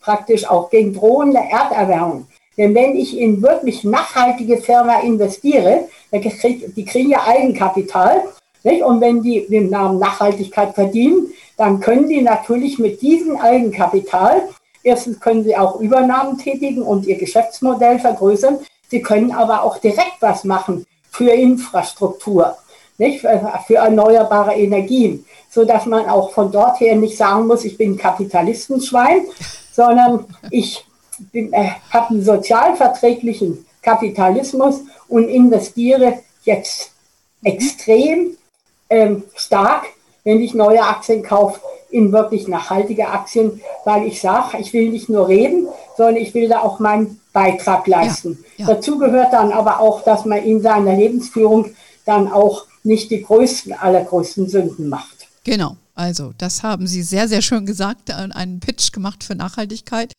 [0.02, 2.28] praktisch auch gegen drohende Erderwärmung.
[2.58, 8.24] Denn wenn ich in wirklich nachhaltige Firma investiere, die kriegen ja Eigenkapital,
[8.64, 8.84] nicht?
[8.84, 14.44] und wenn die den Namen Nachhaltigkeit verdienen, dann können die natürlich mit diesem Eigenkapital,
[14.84, 20.22] erstens können sie auch Übernahmen tätigen und ihr Geschäftsmodell vergrößern, sie können aber auch direkt
[20.22, 22.56] was machen für Infrastruktur,
[22.98, 23.22] nicht?
[23.22, 29.26] für erneuerbare Energien, sodass man auch von dort her nicht sagen muss, ich bin Kapitalistenschwein,
[29.72, 30.86] sondern ich
[31.34, 36.92] äh, habe einen sozialverträglichen Kapitalismus und investiere jetzt
[37.44, 38.38] extrem
[38.90, 39.86] ähm, stark
[40.24, 45.10] wenn ich neue Aktien kaufe, in wirklich nachhaltige Aktien, weil ich sage, ich will nicht
[45.10, 48.38] nur reden, sondern ich will da auch meinen Beitrag leisten.
[48.58, 48.76] Ja, ja.
[48.76, 51.72] Dazu gehört dann aber auch, dass man in seiner Lebensführung
[52.06, 55.28] dann auch nicht die größten, allergrößten Sünden macht.
[55.44, 60.14] Genau, also das haben Sie sehr, sehr schön gesagt, einen Pitch gemacht für Nachhaltigkeit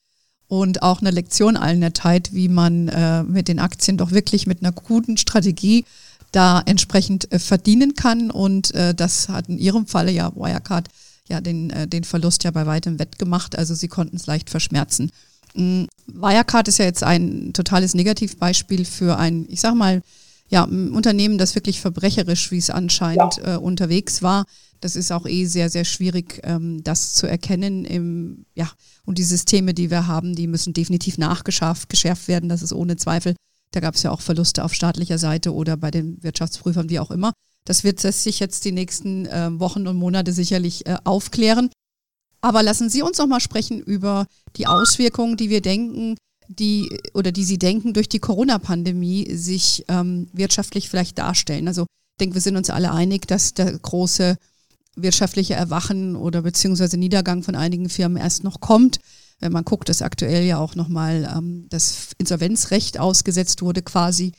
[0.49, 4.61] und auch eine Lektion allen erteilt, wie man äh, mit den Aktien doch wirklich mit
[4.61, 5.85] einer guten Strategie
[6.33, 8.31] da entsprechend äh, verdienen kann.
[8.31, 10.89] Und äh, das hat in Ihrem Falle ja Wirecard
[11.29, 13.57] ja den, äh, den Verlust ja bei weitem wettgemacht.
[13.57, 15.11] Also Sie konnten es leicht verschmerzen.
[15.55, 20.03] Ähm, Wirecard ist ja jetzt ein totales Negativbeispiel für ein, ich sag mal,
[20.49, 23.55] ja, ein Unternehmen, das wirklich verbrecherisch, wie es anscheinend ja.
[23.55, 24.47] äh, unterwegs war.
[24.81, 27.85] Das ist auch eh sehr, sehr schwierig, ähm, das zu erkennen.
[27.85, 28.69] Im, ja,
[29.05, 32.49] und die Systeme, die wir haben, die müssen definitiv nachgeschärft geschärft werden.
[32.49, 33.37] Das ist ohne Zweifel.
[33.73, 37.11] Da gab es ja auch Verluste auf staatlicher Seite oder bei den Wirtschaftsprüfern, wie auch
[37.11, 37.33] immer.
[37.65, 41.71] Das wird sich jetzt die nächsten äh, Wochen und Monate sicherlich äh, aufklären.
[42.41, 46.17] Aber lassen Sie uns noch mal sprechen über die Auswirkungen, die wir denken,
[46.49, 51.69] die oder die Sie denken, durch die Corona-Pandemie sich ähm, wirtschaftlich vielleicht darstellen.
[51.69, 54.37] Also ich denke, wir sind uns alle einig, dass der große
[54.97, 58.99] wirtschaftliche Erwachen oder beziehungsweise Niedergang von einigen Firmen erst noch kommt.
[59.41, 64.33] Wenn man guckt, dass aktuell ja auch nochmal ähm, das Insolvenzrecht ausgesetzt wurde quasi.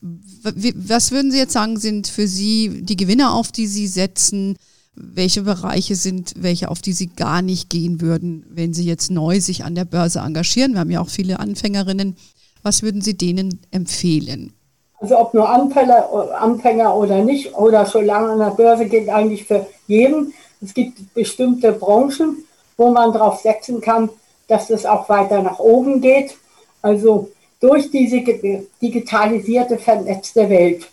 [0.00, 4.56] Was würden Sie jetzt sagen, sind für Sie die Gewinner, auf die Sie setzen?
[4.94, 9.40] Welche Bereiche sind welche, auf die Sie gar nicht gehen würden, wenn Sie jetzt neu
[9.40, 10.72] sich an der Börse engagieren?
[10.72, 12.16] Wir haben ja auch viele Anfängerinnen.
[12.62, 14.52] Was würden Sie denen empfehlen?
[15.00, 19.44] Also ob nur Anfänger, Anfänger oder nicht, oder schon lange an der Börse gilt eigentlich
[19.44, 20.32] für jeden.
[20.60, 22.44] Es gibt bestimmte Branchen,
[22.76, 24.10] wo man darauf setzen kann,
[24.48, 26.36] dass es auch weiter nach oben geht.
[26.82, 27.30] Also
[27.60, 28.20] durch diese
[28.82, 30.88] digitalisierte, vernetzte Welt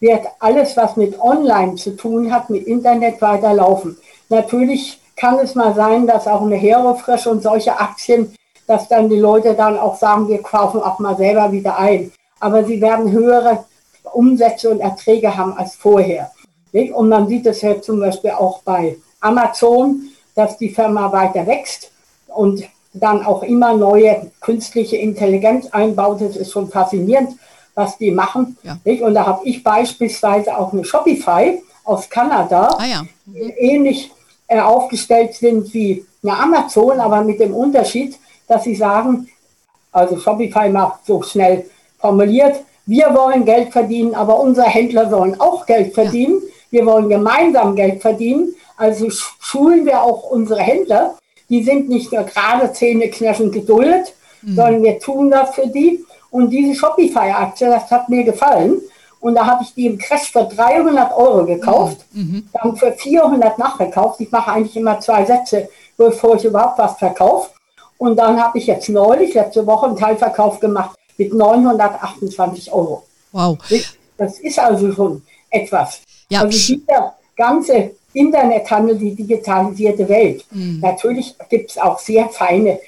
[0.00, 3.96] wird alles, was mit Online zu tun hat, mit Internet weiterlaufen.
[4.28, 8.34] Natürlich kann es mal sein, dass auch eine Herofresh und solche Aktien,
[8.66, 12.64] dass dann die Leute dann auch sagen, wir kaufen auch mal selber wieder ein aber
[12.64, 13.64] sie werden höhere
[14.12, 16.30] Umsätze und Erträge haben als vorher.
[16.72, 21.90] Und man sieht es ja zum Beispiel auch bei Amazon, dass die Firma weiter wächst
[22.28, 22.62] und
[23.00, 26.20] dann auch immer neue künstliche Intelligenz einbaut.
[26.20, 27.36] Das ist schon faszinierend,
[27.74, 28.56] was die machen.
[28.62, 28.78] Ja.
[29.06, 33.04] Und da habe ich beispielsweise auch eine Shopify aus Kanada, ah, ja.
[33.26, 34.10] die ähnlich
[34.46, 39.28] äh, aufgestellt sind wie eine Amazon, aber mit dem Unterschied, dass sie sagen,
[39.92, 41.64] also Shopify macht so schnell
[41.98, 42.56] formuliert,
[42.88, 46.40] wir wollen Geld verdienen, aber unsere Händler sollen auch Geld verdienen.
[46.42, 46.48] Ja.
[46.70, 48.54] Wir wollen gemeinsam Geld verdienen.
[48.78, 51.18] Also schulen wir auch unsere Händler.
[51.48, 54.54] Die sind nicht nur gerade zähneknirschend geduldet, mhm.
[54.54, 56.04] sondern wir tun das für die.
[56.30, 58.80] Und diese Shopify-Aktie, das hat mir gefallen.
[59.20, 62.22] Und da habe ich die im Crash für 300 Euro gekauft, mhm.
[62.22, 62.48] mhm.
[62.52, 64.20] dann für 400 nachgekauft.
[64.20, 67.50] Ich mache eigentlich immer zwei Sätze, bevor ich überhaupt was verkaufe.
[67.96, 73.04] Und dann habe ich jetzt neulich, letzte Woche, einen Teilverkauf gemacht mit 928 Euro.
[73.32, 73.58] Wow.
[74.16, 76.00] Das ist also schon etwas.
[76.30, 76.42] Ja.
[76.42, 80.44] Also dieser ganze Internethandel, die digitalisierte Welt.
[80.50, 80.80] Mhm.
[80.80, 82.78] Natürlich gibt es auch sehr feine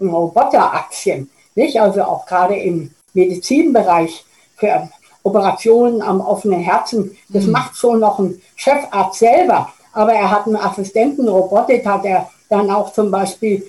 [0.00, 1.80] Roboteraktien, nicht?
[1.80, 4.24] Also auch gerade im Medizinbereich
[4.56, 4.88] für
[5.22, 7.16] Operationen am offenen Herzen.
[7.28, 7.52] Das mhm.
[7.52, 12.70] macht schon noch ein Chefarzt selber, aber er hat einen Assistenten, Robotik hat er dann
[12.70, 13.66] auch zum Beispiel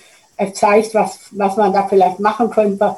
[0.53, 2.95] zeigt, was, was man da vielleicht machen könnte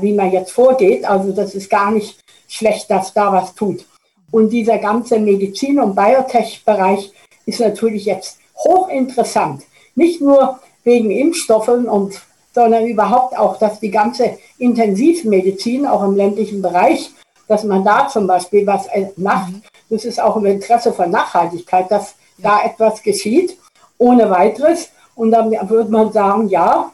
[0.00, 1.04] wie man jetzt vorgeht.
[1.04, 3.86] Also das ist gar nicht schlecht, dass da was tut.
[4.32, 7.12] Und dieser ganze Medizin- und Biotech-Bereich
[7.46, 9.62] ist natürlich jetzt hochinteressant.
[9.94, 12.20] Nicht nur wegen Impfstoffen und
[12.54, 17.10] sondern überhaupt auch, dass die ganze Intensivmedizin auch im ländlichen Bereich,
[17.48, 19.52] dass man da zum Beispiel was macht.
[19.52, 19.62] Mhm.
[19.88, 22.50] Das ist auch im Interesse von Nachhaltigkeit, dass ja.
[22.50, 23.56] da etwas geschieht,
[23.98, 24.90] ohne weiteres.
[25.14, 26.92] Und dann würde man sagen, ja,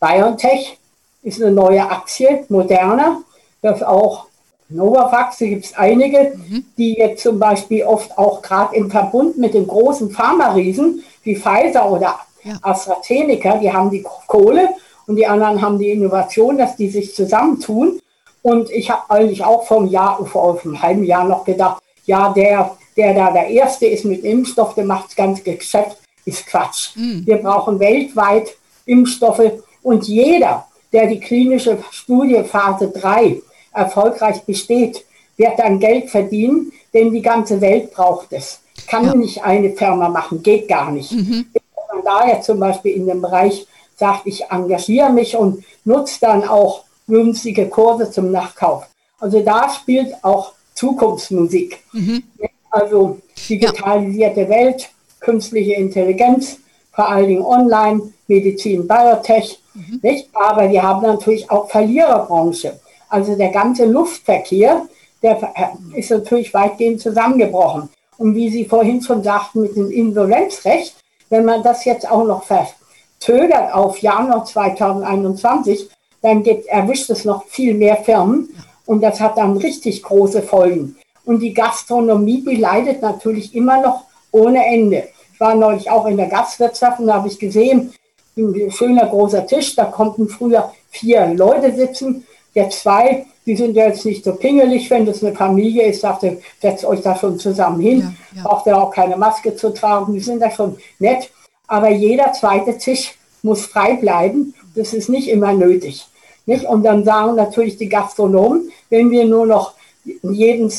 [0.00, 0.78] BioNTech
[1.22, 3.22] ist eine neue Aktie, moderner,
[3.62, 4.26] das auch
[4.70, 6.64] Novavax, da gibt es einige, mhm.
[6.78, 11.90] die jetzt zum Beispiel oft auch gerade im Verbund mit den großen Pharma-Riesen wie Pfizer
[11.90, 12.54] oder ja.
[12.62, 14.68] AstraZeneca, die haben die Kohle
[15.06, 18.00] und die anderen haben die Innovation, dass die sich zusammentun.
[18.42, 22.76] Und ich habe eigentlich auch vom Jahr, vor einem halben Jahr noch gedacht, ja, der,
[22.96, 26.96] der da der Erste ist mit Impfstoff, der macht das ganze Geschäft, ist Quatsch.
[26.96, 27.26] Mhm.
[27.26, 28.56] Wir brauchen weltweit
[28.86, 29.52] Impfstoffe
[29.82, 33.40] und jeder, der die klinische Studie Phase 3
[33.72, 35.04] erfolgreich besteht,
[35.36, 38.60] wird dann Geld verdienen, denn die ganze Welt braucht es.
[38.86, 39.14] Kann ja.
[39.14, 41.12] nicht eine Firma machen, geht gar nicht.
[41.12, 41.46] Mhm.
[41.52, 46.20] Wenn man da jetzt zum Beispiel in dem Bereich sagt, ich engagiere mich und nutze
[46.20, 48.84] dann auch günstige Kurse zum Nachkauf.
[49.18, 51.82] Also da spielt auch Zukunftsmusik.
[51.92, 52.22] Mhm.
[52.70, 54.48] Also digitalisierte ja.
[54.48, 56.58] Welt, künstliche Intelligenz,
[56.92, 60.00] vor allen Dingen online, Medizin, Biotech, Mhm.
[60.02, 60.28] Nicht?
[60.34, 62.79] Aber wir haben natürlich auch Verliererbranche.
[63.10, 64.86] Also der ganze Luftverkehr,
[65.22, 67.90] der äh, ist natürlich weitgehend zusammengebrochen.
[68.16, 70.94] Und wie Sie vorhin schon sagten mit dem Insolvenzrecht,
[71.28, 75.90] wenn man das jetzt auch noch verzögert auf Januar 2021,
[76.22, 78.50] dann gibt, erwischt es noch viel mehr Firmen
[78.86, 80.96] und das hat dann richtig große Folgen.
[81.24, 85.08] Und die Gastronomie, die leidet natürlich immer noch ohne Ende.
[85.32, 87.92] Ich war neulich auch in der Gastwirtschaft und da habe ich gesehen,
[88.36, 93.86] ein schöner großer Tisch, da konnten früher vier Leute sitzen, jetzt zwei, die sind ja
[93.86, 97.38] jetzt nicht so pingelig, wenn das eine Familie ist, sagt ihr, setzt euch da schon
[97.38, 98.42] zusammen hin, ja, ja.
[98.48, 101.30] braucht ihr auch keine Maske zu tragen, die sind da schon nett,
[101.66, 106.06] aber jeder zweite Tisch muss frei bleiben, das ist nicht immer nötig.
[106.46, 106.64] Nicht?
[106.64, 109.74] Und dann sagen natürlich die Gastronomen, wenn wir nur noch
[110.22, 110.72] jeden,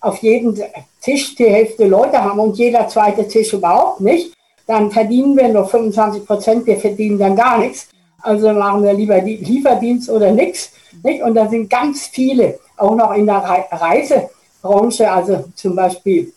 [0.00, 0.56] auf jedem
[1.00, 4.32] Tisch die Hälfte Leute haben und jeder zweite Tisch überhaupt nicht,
[4.66, 7.88] dann verdienen wir nur 25 Prozent, wir verdienen dann gar nichts.
[8.26, 10.72] Also machen wir lieber Lieferdienst oder nichts.
[11.24, 13.36] Und da sind ganz viele, auch noch in der
[13.70, 16.32] Reisebranche, also zum Beispiel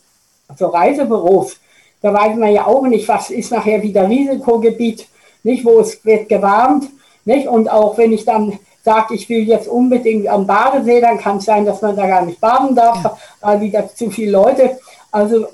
[0.56, 1.58] so Reisebüros,
[2.02, 5.08] Da weiß man ja auch nicht, was ist nachher wieder Risikogebiet,
[5.44, 6.86] nicht, wo es wird gewarnt.
[7.26, 7.48] Nicht?
[7.48, 11.46] Und auch wenn ich dann sage, ich will jetzt unbedingt am Badesee, dann kann es
[11.46, 13.18] sein, dass man da gar nicht baden darf, ja.
[13.42, 14.80] weil wieder zu viele Leute.
[15.12, 15.48] Also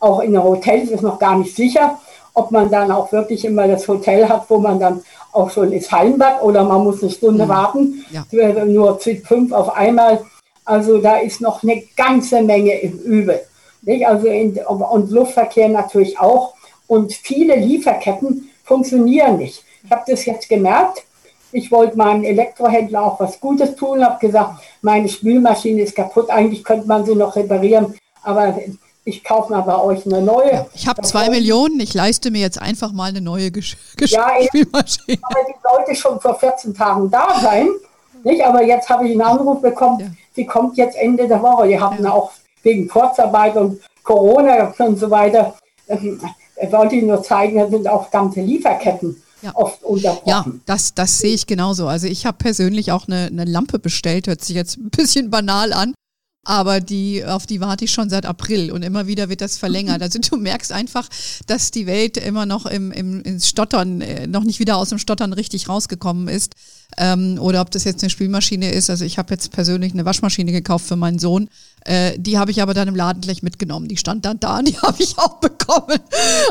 [0.00, 1.98] auch in den Hotels ist noch gar nicht sicher,
[2.34, 5.02] ob man dann auch wirklich immer das Hotel hat, wo man dann
[5.36, 7.48] auch schon ins Heimbad oder man muss eine Stunde mhm.
[7.48, 8.64] warten, ja.
[8.64, 10.24] nur fünf auf einmal.
[10.64, 13.40] Also da ist noch eine ganze Menge im Übel.
[13.82, 14.06] Nicht?
[14.06, 16.54] Also in, und Luftverkehr natürlich auch.
[16.88, 19.64] Und viele Lieferketten funktionieren nicht.
[19.84, 21.04] Ich habe das jetzt gemerkt.
[21.52, 26.64] Ich wollte meinem Elektrohändler auch was Gutes tun, habe gesagt, meine Spülmaschine ist kaputt, eigentlich
[26.64, 28.58] könnte man sie noch reparieren, aber
[29.06, 30.66] ich kaufe mal bei euch eine neue.
[30.74, 34.26] Ich habe zwei Millionen, ich leiste mir jetzt einfach mal eine neue Gesch Gesch ja.
[34.26, 35.18] Aber die
[35.62, 37.68] sollte schon vor 14 Tagen da sein.
[38.24, 38.44] Nicht?
[38.44, 40.06] Aber jetzt habe ich einen Anruf bekommen, ja.
[40.36, 41.68] die kommt jetzt Ende der Woche.
[41.68, 42.10] Die hatten ja.
[42.10, 42.32] auch
[42.64, 45.54] wegen Kurzarbeit und Corona und so weiter.
[45.86, 46.20] Ähm,
[46.60, 49.52] ich wollte Ihnen nur zeigen, da sind auch ganze Lieferketten ja.
[49.54, 50.28] oft unterbrochen.
[50.28, 51.86] Ja, das, das sehe ich genauso.
[51.86, 55.72] Also ich habe persönlich auch eine, eine Lampe bestellt, hört sich jetzt ein bisschen banal
[55.72, 55.94] an
[56.46, 60.00] aber die, auf die warte ich schon seit April und immer wieder wird das verlängert.
[60.00, 61.08] Also du merkst einfach,
[61.48, 64.98] dass die Welt immer noch im, im ins Stottern, äh, noch nicht wieder aus dem
[64.98, 66.54] Stottern richtig rausgekommen ist.
[66.98, 68.90] Ähm, oder ob das jetzt eine Spielmaschine ist.
[68.90, 71.48] Also ich habe jetzt persönlich eine Waschmaschine gekauft für meinen Sohn.
[71.84, 73.88] Äh, die habe ich aber dann im Laden gleich mitgenommen.
[73.88, 75.98] Die stand dann da und die habe ich auch bekommen.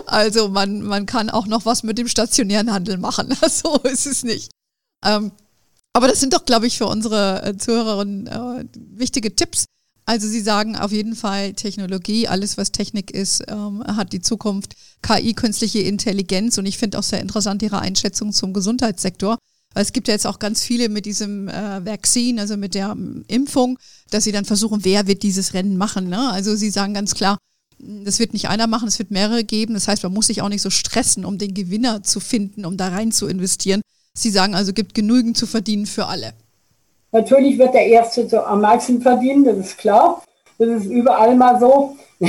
[0.07, 3.33] Also man, man kann auch noch was mit dem stationären Handel machen.
[3.49, 4.51] so ist es nicht.
[5.05, 5.31] Ähm,
[5.93, 9.63] aber das sind doch, glaube ich, für unsere äh, Zuhörerinnen äh, wichtige Tipps,
[10.05, 14.75] also Sie sagen auf jeden Fall Technologie, alles was Technik ist, ähm, hat die Zukunft.
[15.01, 19.37] KI, künstliche Intelligenz und ich finde auch sehr interessant Ihre Einschätzung zum Gesundheitssektor.
[19.73, 23.25] Es gibt ja jetzt auch ganz viele mit diesem äh, Vaccine, also mit der ähm,
[23.27, 23.77] Impfung,
[24.09, 26.07] dass sie dann versuchen, wer wird dieses Rennen machen.
[26.07, 26.31] Ne?
[26.31, 27.37] Also Sie sagen ganz klar,
[27.79, 29.73] das wird nicht einer machen, es wird mehrere geben.
[29.73, 32.77] Das heißt, man muss sich auch nicht so stressen, um den Gewinner zu finden, um
[32.77, 33.81] da rein zu investieren.
[34.13, 36.33] Sie sagen also, gibt genügend zu verdienen für alle.
[37.11, 40.21] Natürlich wird der Erste so am meisten verdienen, das ist klar.
[40.57, 41.95] Das ist überall mal so.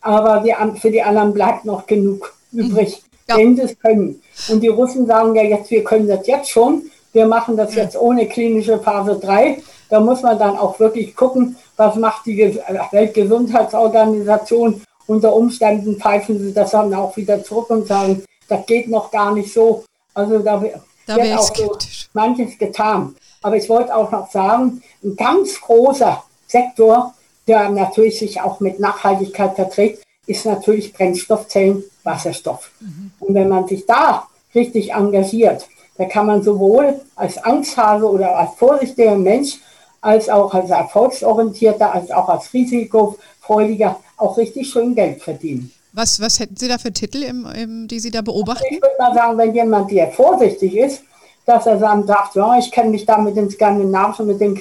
[0.00, 3.36] Aber die, für die anderen bleibt noch genug übrig, ja.
[3.36, 4.20] wenn sie es können.
[4.48, 6.82] Und die Russen sagen ja jetzt, wir können das jetzt schon.
[7.12, 9.62] Wir machen das jetzt ohne klinische Phase 3.
[9.88, 12.58] Da muss man dann auch wirklich gucken, was macht die
[12.90, 14.82] Weltgesundheitsorganisation.
[15.06, 19.32] Unter Umständen pfeifen sie das dann auch wieder zurück und sagen, das geht noch gar
[19.32, 19.84] nicht so.
[20.14, 20.62] Also da,
[21.06, 21.78] da wird auch so
[22.12, 23.14] manches getan.
[23.44, 27.12] Aber ich wollte auch noch sagen, ein ganz großer Sektor,
[27.46, 32.70] der natürlich sich auch mit Nachhaltigkeit verträgt, ist natürlich Brennstoffzellen, Wasserstoff.
[32.80, 33.10] Mhm.
[33.20, 38.54] Und wenn man sich da richtig engagiert, da kann man sowohl als Angsthase oder als
[38.56, 39.58] vorsichtiger Mensch,
[40.00, 45.70] als auch als erfolgsorientierter, als auch als risikofreudiger auch richtig schön Geld verdienen.
[45.92, 48.64] Was, was hätten Sie da für Titel, im, im, die Sie da beobachten?
[48.70, 51.02] Ich würde mal sagen, wenn jemand, der vorsichtig ist,
[51.46, 54.60] dass er dann sagt, ja, ich kenne mich da mit den Skandinavischen, mit den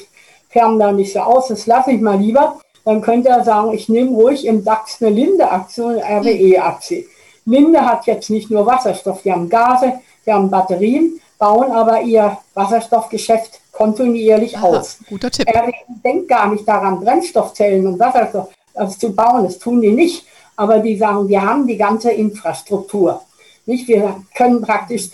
[0.49, 2.59] Firmen da nicht so aus, das lasse ich mal lieber.
[2.85, 7.05] Dann könnte er sagen, ich nehme ruhig im DAX eine Linde-Aktie, eine RWE-Aktie.
[7.45, 9.93] Linde hat jetzt nicht nur Wasserstoff, die haben Gase,
[10.25, 14.99] die haben Batterien, bauen aber ihr Wasserstoffgeschäft kontinuierlich Aha, aus.
[15.09, 15.47] Guter Tipp.
[15.47, 20.25] RWE denkt gar nicht daran, Brennstoffzellen und Wasserstoff also zu bauen, das tun die nicht.
[20.55, 23.21] Aber die sagen, wir haben die ganze Infrastruktur.
[23.65, 23.87] Nicht?
[23.87, 25.09] Wir können praktisch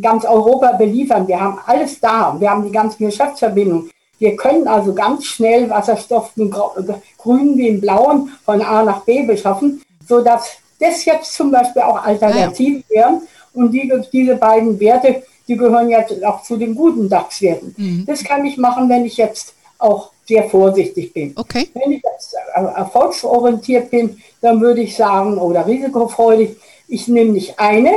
[0.00, 1.26] ganz Europa beliefern.
[1.28, 2.36] Wir haben alles da.
[2.38, 3.90] Wir haben die ganzen Geschäftsverbindungen.
[4.18, 9.22] Wir können also ganz schnell Wasserstoff, den grünen wie den blauen, von A nach B
[9.22, 12.96] beschaffen, sodass das jetzt zum Beispiel auch Alternativen ja.
[13.02, 13.22] wären.
[13.52, 17.74] Und die, diese beiden Werte, die gehören jetzt auch zu den guten DAX-Werten.
[17.76, 18.04] Mhm.
[18.06, 21.32] Das kann ich machen, wenn ich jetzt auch sehr vorsichtig bin.
[21.36, 21.68] Okay.
[21.74, 26.56] Wenn ich jetzt äh, erfolgsorientiert bin, dann würde ich sagen, oder risikofreudig,
[26.86, 27.90] ich nehme nicht eine,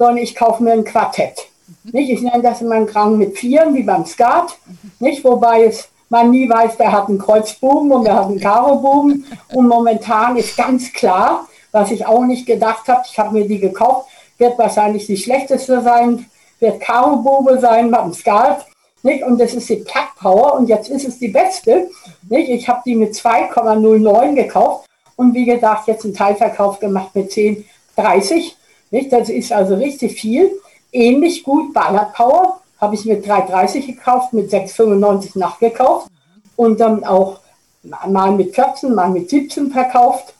[0.00, 1.46] sondern ich kaufe mir ein Quartett.
[1.84, 1.90] Mhm.
[1.92, 2.10] Nicht?
[2.10, 4.92] Ich nenne das immer einen Krang mit Vieren, wie beim Skat, mhm.
[4.98, 5.22] nicht?
[5.22, 9.26] wobei es man nie weiß, der hat einen Kreuzbuben und der hat einen Karobuben.
[9.52, 13.60] Und momentan ist ganz klar, was ich auch nicht gedacht habe, ich habe mir die
[13.60, 14.08] gekauft,
[14.38, 16.26] wird wahrscheinlich die schlechteste sein,
[16.58, 18.66] wird Karobube sein beim Skat.
[19.02, 19.22] Nicht?
[19.22, 21.90] Und das ist die Plug Power und jetzt ist es die beste.
[22.28, 22.48] Nicht?
[22.48, 28.54] Ich habe die mit 2,09 gekauft und wie gesagt, jetzt einen Teilverkauf gemacht mit 10,30.
[28.90, 29.12] Nicht?
[29.12, 30.50] Das ist also richtig viel.
[30.92, 36.08] Ähnlich gut Ballard Power habe ich mit 3,30 gekauft, mit 6,95 nachgekauft
[36.56, 37.40] und dann auch
[37.82, 40.34] mal mit 14, mal mit 17 verkauft.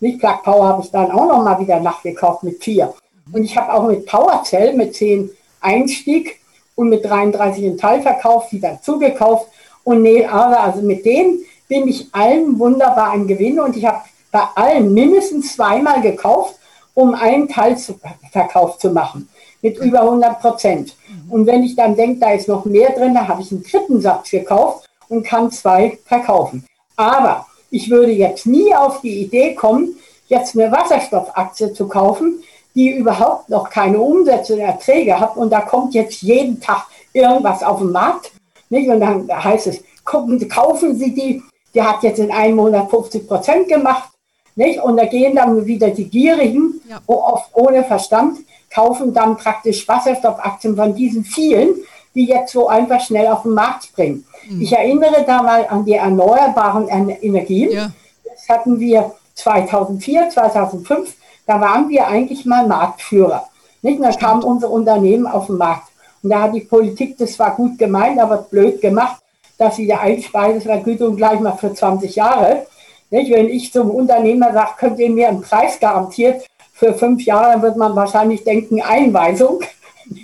[0.00, 2.94] Nicht Plug Power habe ich dann auch noch mal wieder nachgekauft mit 4.
[3.32, 5.30] Und ich habe auch mit PowerCell mit 10
[5.60, 6.38] Einstieg
[6.74, 9.48] und mit 33 in Teilverkauf wieder zugekauft.
[9.84, 11.38] Und nee, aber also mit dem
[11.68, 16.56] bin ich allen wunderbar im Gewinn und ich habe bei allen mindestens zweimal gekauft,
[16.96, 19.28] um einen Teilverkauf zu machen
[19.60, 20.96] mit über 100 Prozent.
[21.28, 24.00] Und wenn ich dann denke, da ist noch mehr drin, dann habe ich einen dritten
[24.00, 26.64] Satz gekauft und kann zwei verkaufen.
[26.96, 29.96] Aber ich würde jetzt nie auf die Idee kommen,
[30.28, 32.42] jetzt eine Wasserstoffaktie zu kaufen,
[32.74, 37.62] die überhaupt noch keine Umsätze und Erträge hat und da kommt jetzt jeden Tag irgendwas
[37.62, 38.32] auf den Markt.
[38.70, 38.88] Nicht?
[38.88, 41.42] Und dann heißt es, gucken, kaufen Sie die,
[41.74, 44.08] die hat jetzt in einem Monat 50 Prozent gemacht.
[44.56, 44.80] Nicht?
[44.80, 47.00] Und da gehen dann wieder die Gierigen, ja.
[47.06, 48.38] oft ohne Verstand,
[48.74, 51.74] kaufen dann praktisch Wasserstoffaktien von diesen vielen,
[52.14, 54.24] die jetzt so einfach schnell auf den Markt bringen.
[54.48, 54.62] Mhm.
[54.62, 57.70] Ich erinnere da mal an die erneuerbaren Energien.
[57.70, 57.92] Ja.
[58.24, 61.14] Das hatten wir 2004, 2005.
[61.46, 63.48] Da waren wir eigentlich mal Marktführer.
[63.82, 64.00] Nicht?
[64.00, 65.88] Und da kam unser Unternehmen auf den Markt.
[66.22, 69.22] Und da hat die Politik, das war gut gemeint, aber blöd gemacht,
[69.58, 72.66] dass sie die Einspeisevergütung gleich mal für 20 Jahre.
[73.10, 73.30] Nicht?
[73.30, 77.62] Wenn ich zum Unternehmer sage, könnt ihr mir einen Preis garantiert für fünf Jahre, dann
[77.62, 79.60] wird man wahrscheinlich denken, Einweisung.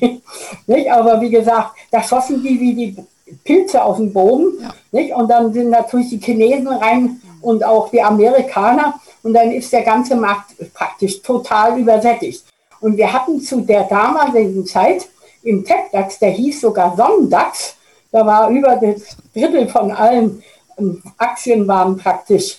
[0.66, 0.90] nicht?
[0.90, 2.96] Aber wie gesagt, da schossen die wie die
[3.44, 4.52] Pilze auf den Boden.
[4.60, 4.74] Ja.
[4.90, 5.14] Nicht?
[5.14, 9.00] Und dann sind natürlich die Chinesen rein und auch die Amerikaner.
[9.22, 12.44] Und dann ist der ganze Markt praktisch total übersättigt.
[12.80, 15.08] Und wir hatten zu der damaligen Zeit
[15.44, 17.76] im TechDAX, der hieß sogar Sonnendax,
[18.10, 20.42] da war über das Drittel von allen
[20.78, 22.58] ähm, Aktien waren praktisch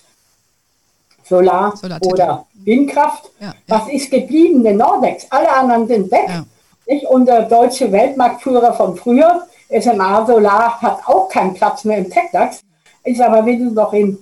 [1.34, 3.32] Solar, oder Windkraft.
[3.40, 3.54] Ja.
[3.68, 4.64] Was ist geblieben?
[4.64, 5.26] Der Nordex.
[5.30, 6.30] Alle anderen sind weg.
[6.88, 7.06] Nicht?
[7.08, 12.62] Und der deutsche Weltmarktführer von früher, SMA Solar, hat auch keinen Platz mehr im TechDAX,
[13.04, 14.20] ist aber wenigstens noch im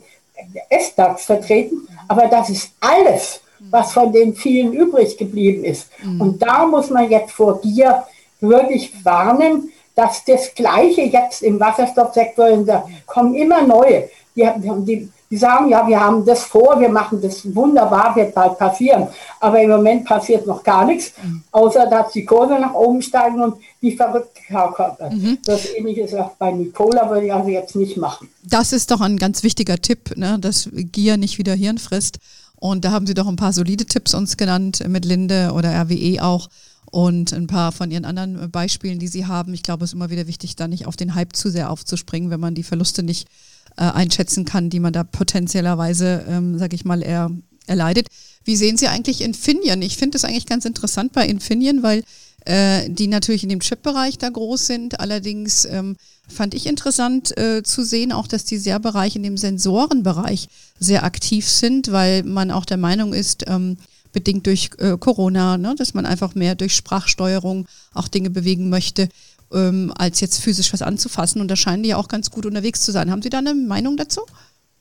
[0.70, 1.88] SDAX vertreten.
[2.08, 5.90] Aber das ist alles, was von den vielen übrig geblieben ist.
[6.04, 6.22] Mhm.
[6.22, 8.04] Und da muss man jetzt vor Gier
[8.40, 14.10] wirklich warnen, dass das Gleiche jetzt im Wasserstoffsektor, da kommen immer neue.
[14.36, 18.58] Die, die, die sagen, ja, wir haben das vor, wir machen das wunderbar, wird bald
[18.58, 19.08] passieren.
[19.40, 21.42] Aber im Moment passiert noch gar nichts, mhm.
[21.52, 25.38] außer dass die Kurse nach oben steigen und die verrückt mhm.
[25.46, 28.28] Das ähnliche ist auch bei Nicola, würde ich also jetzt nicht machen.
[28.44, 32.20] Das ist doch ein ganz wichtiger Tipp, ne, dass Gier nicht wieder Hirn frisst.
[32.58, 36.22] Und da haben Sie doch ein paar solide Tipps uns genannt mit Linde oder RWE
[36.22, 36.50] auch
[36.92, 39.54] und ein paar von Ihren anderen Beispielen, die Sie haben.
[39.54, 42.30] Ich glaube, es ist immer wieder wichtig, da nicht auf den Hype zu sehr aufzuspringen,
[42.30, 43.30] wenn man die Verluste nicht
[43.78, 47.32] äh, einschätzen kann, die man da potenziellerweise, ähm, sage ich mal, er,
[47.68, 48.08] erleidet.
[48.44, 49.82] Wie sehen Sie eigentlich Infineon?
[49.82, 52.04] Ich finde es eigentlich ganz interessant bei Infineon, weil
[52.46, 55.00] äh, die natürlich in dem Chip-Bereich da groß sind.
[55.00, 55.96] Allerdings ähm,
[56.28, 60.48] fand ich interessant äh, zu sehen, auch dass die sehr Bereich in dem Sensorenbereich
[60.80, 63.78] sehr aktiv sind, weil man auch der Meinung ist, ähm,
[64.12, 69.08] bedingt durch äh, Corona, ne, dass man einfach mehr durch Sprachsteuerung auch Dinge bewegen möchte,
[69.54, 71.42] ähm, als jetzt physisch was anzufassen.
[71.42, 73.12] Und da scheinen die ja auch ganz gut unterwegs zu sein.
[73.12, 74.22] Haben Sie da eine Meinung dazu?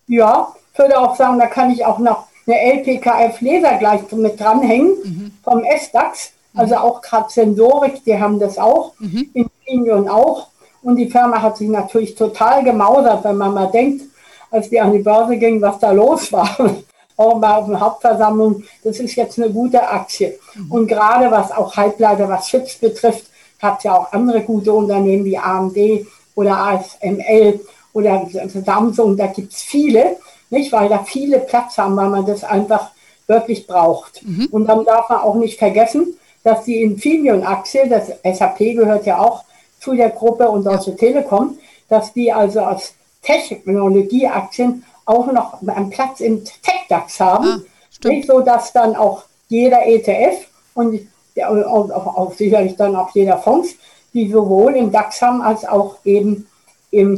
[0.07, 4.93] Ja, ich würde auch sagen, da kann ich auch noch eine LPKF-Laser gleich mit dranhängen
[5.05, 5.31] mhm.
[5.43, 6.33] vom S-DAX.
[6.55, 6.81] Also mhm.
[6.81, 9.31] auch gerade Sensorik, die haben das auch, mhm.
[9.35, 10.49] Infineon auch.
[10.83, 14.05] Und die Firma hat sich natürlich total gemausert, wenn man mal denkt,
[14.51, 16.57] als die an die Börse gingen, was da los war.
[17.17, 20.39] auch mal auf der Hauptversammlung, das ist jetzt eine gute Aktie.
[20.55, 20.73] Mhm.
[20.73, 23.27] Und gerade was auch Halbleiter, was Chips betrifft,
[23.61, 27.61] hat ja auch andere gute Unternehmen wie AMD oder ASML
[27.93, 28.27] oder
[28.65, 30.17] Samsung, da gibt es viele,
[30.51, 30.73] nicht?
[30.73, 32.91] weil da viele Platz haben, weil man das einfach
[33.27, 34.27] wirklich braucht.
[34.27, 34.49] Mhm.
[34.51, 39.45] Und dann darf man auch nicht vergessen, dass die Infineon-Aktie, das SAP gehört ja auch
[39.81, 41.59] zu der Gruppe und Deutsche Telekom,
[41.89, 48.41] dass die also als Technologieaktien auch noch einen Platz im Tech-DAX haben, ah, nicht so,
[48.41, 51.09] dass dann auch jeder ETF und
[51.45, 53.75] auch, auch, auch, sicherlich dann auch jeder Fonds,
[54.13, 56.47] die sowohl im DAX haben als auch eben
[56.91, 57.17] im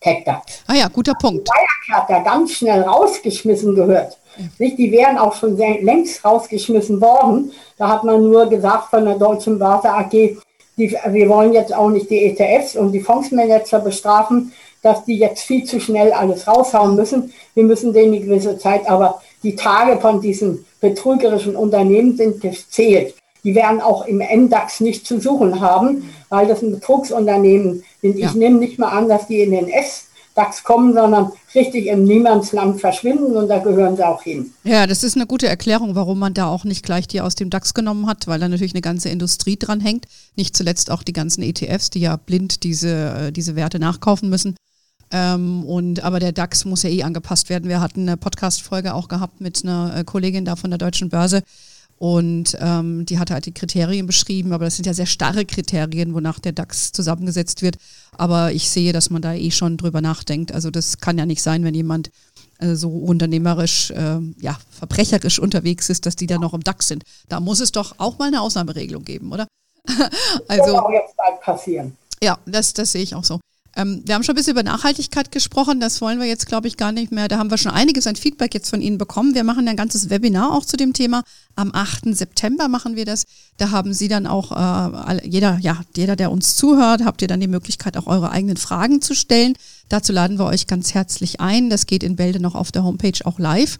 [0.00, 0.64] Tech-DAX.
[0.66, 1.48] Ah ja, guter Punkt.
[1.48, 4.18] Wirecard hat da ganz schnell rausgeschmissen gehört.
[4.58, 4.78] Nicht?
[4.78, 7.52] Die wären auch schon längst rausgeschmissen worden.
[7.76, 11.90] Da hat man nur gesagt von der Deutschen Börse AG, die, wir wollen jetzt auch
[11.90, 16.96] nicht die ETFs und die Fondsmanager bestrafen, dass die jetzt viel zu schnell alles raushauen
[16.96, 17.32] müssen.
[17.54, 23.14] Wir müssen denen eine gewisse Zeit, aber die Tage von diesen betrügerischen Unternehmen sind gezählt.
[23.44, 28.16] Die werden auch im MDAX nicht zu suchen haben, weil das ein Betrugsunternehmen sind.
[28.16, 28.32] Ich ja.
[28.34, 32.80] nehme nicht mal an, dass die in den S DAX kommen, sondern richtig im Niemandsland
[32.80, 34.52] verschwinden und da gehören sie auch hin.
[34.64, 37.50] Ja, das ist eine gute Erklärung, warum man da auch nicht gleich die aus dem
[37.50, 40.06] DAX genommen hat, weil da natürlich eine ganze Industrie dran hängt.
[40.36, 44.56] Nicht zuletzt auch die ganzen ETFs, die ja blind diese, äh, diese Werte nachkaufen müssen.
[45.12, 47.68] Ähm, und aber der DAX muss ja eh angepasst werden.
[47.68, 51.42] Wir hatten eine Podcast-Folge auch gehabt mit einer äh, Kollegin da von der Deutschen Börse.
[51.98, 56.14] Und ähm, die hatte halt die Kriterien beschrieben, aber das sind ja sehr starre Kriterien,
[56.14, 57.76] wonach der DAX zusammengesetzt wird.
[58.16, 60.50] Aber ich sehe, dass man da eh schon drüber nachdenkt.
[60.50, 62.10] Also das kann ja nicht sein, wenn jemand
[62.58, 67.04] äh, so unternehmerisch, äh, ja, verbrecherisch unterwegs ist, dass die da noch im DAX sind.
[67.28, 69.46] Da muss es doch auch mal eine Ausnahmeregelung geben, oder?
[70.48, 71.96] also, das auch jetzt bald passieren.
[72.20, 73.38] Ja, das, das sehe ich auch so.
[73.74, 76.76] Ähm, wir haben schon ein bisschen über Nachhaltigkeit gesprochen, das wollen wir jetzt, glaube ich,
[76.76, 77.28] gar nicht mehr.
[77.28, 79.34] Da haben wir schon einiges an Feedback jetzt von Ihnen bekommen.
[79.34, 81.22] Wir machen ein ganzes Webinar auch zu dem Thema.
[81.56, 82.14] Am 8.
[82.14, 83.24] September machen wir das.
[83.56, 87.40] Da haben Sie dann auch, äh, jeder, ja, jeder, der uns zuhört, habt ihr dann
[87.40, 89.54] die Möglichkeit, auch eure eigenen Fragen zu stellen.
[89.88, 91.70] Dazu laden wir euch ganz herzlich ein.
[91.70, 93.78] Das geht in Bälde noch auf der Homepage auch live.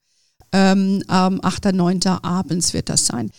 [0.53, 2.23] Ähm, am 8.9.
[2.23, 3.31] abends wird das sein.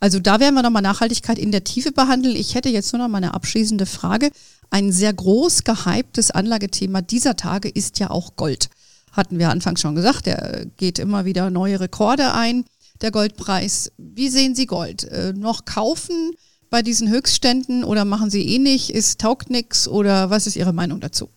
[0.00, 2.36] Also da werden wir nochmal Nachhaltigkeit in der Tiefe behandeln.
[2.36, 4.30] Ich hätte jetzt nur noch mal eine abschließende Frage.
[4.70, 8.68] Ein sehr groß gehyptes Anlagethema dieser Tage ist ja auch Gold.
[9.12, 12.64] Hatten wir anfangs schon gesagt, der geht immer wieder neue Rekorde ein,
[13.00, 13.92] der Goldpreis.
[13.96, 15.04] Wie sehen Sie Gold?
[15.04, 16.32] Äh, noch kaufen
[16.70, 18.90] bei diesen Höchstständen oder machen Sie eh nicht?
[18.90, 21.28] Ist taugt nichts oder was ist Ihre Meinung dazu?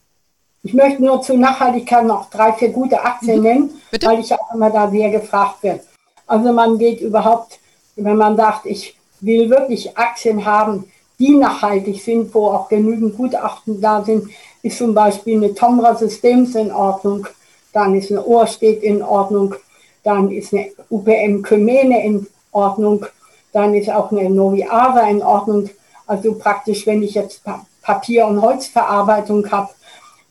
[0.63, 3.43] Ich möchte nur zu Nachhaltigkeit noch drei, vier gute Aktien mhm.
[3.43, 4.07] nennen, Bitte?
[4.07, 5.83] weil ich auch immer da sehr gefragt werde.
[6.27, 7.59] Also man geht überhaupt,
[8.03, 10.85] wenn man sagt, ich will wirklich Aktien haben,
[11.19, 14.29] die nachhaltig sind, wo auch genügend Gutachten da sind,
[14.63, 17.27] ist zum Beispiel eine Tomra Systems in Ordnung,
[17.73, 19.55] dann ist eine Ohrstedt in Ordnung,
[20.03, 23.05] dann ist eine UPM Kymene in Ordnung,
[23.51, 25.69] dann ist auch eine Noviara in Ordnung.
[26.07, 27.41] Also praktisch, wenn ich jetzt
[27.81, 29.69] Papier- und Holzverarbeitung habe,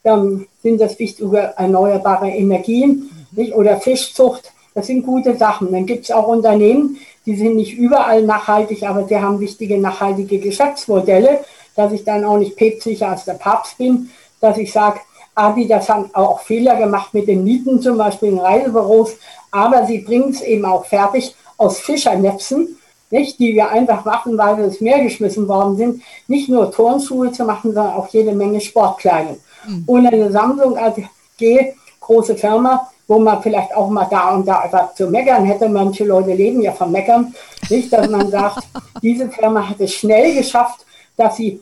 [0.02, 3.54] dann sind das wichtige erneuerbare Energien nicht?
[3.54, 4.52] oder Fischzucht.
[4.74, 5.72] Das sind gute Sachen.
[5.72, 10.38] Dann gibt es auch Unternehmen, die sind nicht überall nachhaltig, aber sie haben wichtige nachhaltige
[10.38, 11.40] Geschäftsmodelle,
[11.76, 14.10] dass ich dann auch nicht päpstlicher als der Papst bin,
[14.40, 15.00] dass ich sage,
[15.34, 19.12] Adidas hat auch Fehler gemacht mit den Mieten, zum Beispiel in Reisebüros,
[19.50, 22.76] aber sie bringen es eben auch fertig aus Fischernetzen,
[23.10, 27.32] nicht, die wir einfach machen, weil wir ins Meer geschmissen worden sind, nicht nur Turnschuhe
[27.32, 29.38] zu machen, sondern auch jede Menge Sportkleidung.
[29.66, 29.84] Mhm.
[29.86, 31.02] Und eine Samsung AG,
[32.00, 35.68] große Firma, wo man vielleicht auch mal da und da etwas zu meckern hätte.
[35.68, 37.34] Manche Leute leben ja vom Meckern.
[37.70, 38.64] Nicht, dass man sagt,
[39.02, 40.84] diese Firma hat es schnell geschafft,
[41.16, 41.60] dass sie,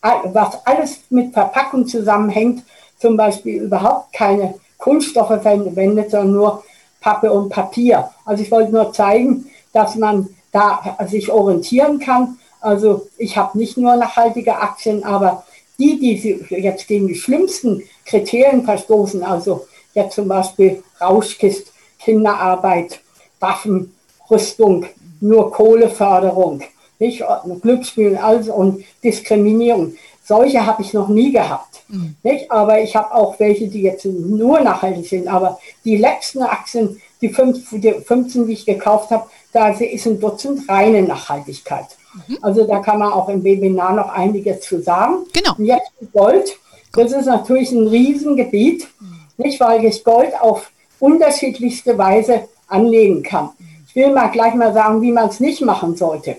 [0.00, 2.62] was alles mit Verpackung zusammenhängt,
[2.98, 6.64] zum Beispiel überhaupt keine Kunststoffe verwendet, sondern nur
[7.00, 8.10] Pappe und Papier.
[8.24, 12.38] Also ich wollte nur zeigen, dass man da sich orientieren kann.
[12.60, 15.44] Also ich habe nicht nur nachhaltige Aktien, aber
[15.78, 23.00] die, die jetzt gegen die schlimmsten Kriterien verstoßen, also ja zum Beispiel Rauschkist, Kinderarbeit,
[23.40, 23.94] Waffen,
[24.30, 24.86] Rüstung,
[25.20, 26.62] nur Kohleförderung,
[26.98, 27.22] nicht?
[27.62, 29.94] Glücksspiel also und Diskriminierung.
[30.24, 31.82] Solche habe ich noch nie gehabt.
[31.88, 32.16] Mhm.
[32.22, 32.50] Nicht?
[32.50, 35.28] Aber ich habe auch welche, die jetzt nur nachhaltig sind.
[35.28, 40.20] Aber die letzten Aktien, die, fünf, die 15, die ich gekauft habe, da ist ein
[40.20, 41.86] Dutzend reine Nachhaltigkeit.
[42.26, 42.38] Mhm.
[42.40, 45.26] Also da kann man auch im Webinar noch einiges zu sagen.
[45.32, 45.54] Genau.
[45.58, 46.56] Und jetzt Gold.
[46.94, 48.88] Das ist natürlich ein Riesengebiet.
[49.00, 50.70] Mhm nicht, weil ich Gold auf
[51.00, 53.50] unterschiedlichste Weise anlegen kann.
[53.86, 56.36] Ich will mal gleich mal sagen, wie man es nicht machen sollte.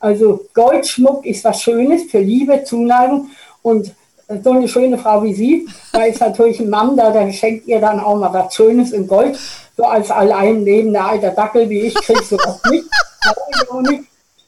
[0.00, 3.30] Also Goldschmuck ist was Schönes für Liebe, Zuneigung
[3.62, 3.94] und
[4.42, 7.80] so eine schöne Frau wie Sie, da ist natürlich ein Mann da, der schenkt ihr
[7.80, 9.38] dann auch mal was Schönes in Gold.
[9.76, 12.84] So als allein lebender alter Dackel wie ich kriegst du das nicht.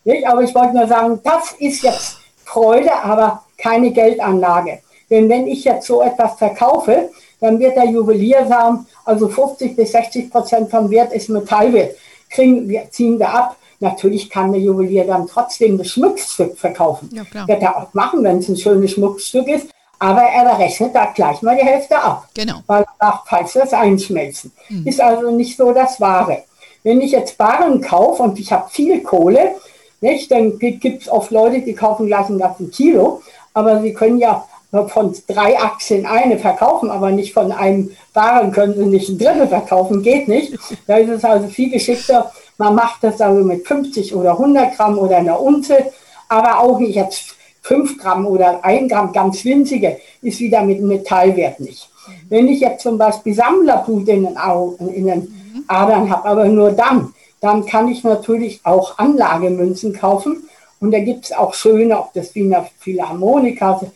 [0.05, 0.26] nicht.
[0.26, 4.80] Aber ich wollte nur sagen, das ist jetzt Freude, aber keine Geldanlage.
[5.11, 7.11] Denn wenn ich jetzt so etwas verkaufe,
[7.41, 11.97] dann wird der Juwelier sagen, also 50 bis 60 Prozent vom Wert ist Metallwert.
[12.30, 13.57] Kriegen wir, ziehen wir ab.
[13.78, 17.11] Natürlich kann der Juwelier dann trotzdem das Schmuckstück verkaufen.
[17.12, 17.47] Ja, klar.
[17.47, 19.68] Wird er auch machen, wenn es ein schönes Schmuckstück ist.
[19.99, 22.28] Aber er rechnet da gleich mal die Hälfte ab.
[22.34, 22.61] Genau.
[22.66, 24.53] Weil er falls das einschmelzen.
[24.68, 24.87] Mhm.
[24.87, 26.45] Ist also nicht so das Wahre.
[26.82, 29.57] Wenn ich jetzt Barren kaufe und ich habe viel Kohle,
[30.01, 33.22] nicht, dann gibt es oft Leute, die kaufen gleich einen ganzen Kilo.
[33.55, 38.74] Aber sie können ja von drei Aktien eine verkaufen, aber nicht von einem Waren können
[38.74, 40.58] sie nicht ein Drittel verkaufen, geht nicht.
[40.86, 42.32] Da ist es also viel geschickter.
[42.58, 45.92] Man macht das also mit 50 oder 100 Gramm oder einer Unze,
[46.28, 51.60] aber auch nicht jetzt 5 Gramm oder 1 Gramm, ganz winzige, ist wieder mit Metallwert
[51.60, 51.88] nicht.
[52.28, 56.72] Wenn ich jetzt zum Beispiel Sammlerblut in den, Augen, in den Adern habe, aber nur
[56.72, 60.48] dann, dann kann ich natürlich auch Anlagemünzen kaufen.
[60.78, 63.92] Und da gibt es auch schöne, ob das Wiener Philharmoniker sind.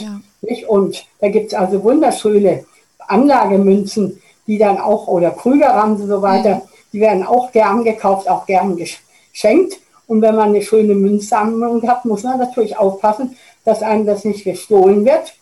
[0.00, 0.20] Ja.
[0.42, 0.68] Nicht?
[0.68, 2.64] Und da gibt es also wunderschöne
[3.06, 6.62] Anlagemünzen, die dann auch, oder Krügerrand und so weiter, ja.
[6.92, 9.78] die werden auch gern gekauft, auch gern geschenkt.
[10.06, 14.44] Und wenn man eine schöne Münzsammlung hat, muss man natürlich aufpassen, dass einem das nicht
[14.44, 15.34] gestohlen wird.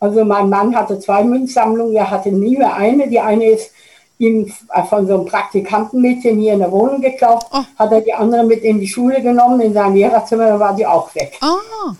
[0.00, 3.08] Also mein Mann hatte zwei Münzsammlungen, er hatte nie mehr eine.
[3.08, 3.70] Die eine ist
[4.18, 4.52] ihm
[4.88, 7.62] von so einem Praktikantenmädchen hier in der Wohnung geklaut, oh.
[7.78, 10.86] hat er die andere mit in die Schule genommen, in sein Lehrerzimmer, da war die
[10.86, 11.38] auch weg.
[11.42, 11.92] Oh.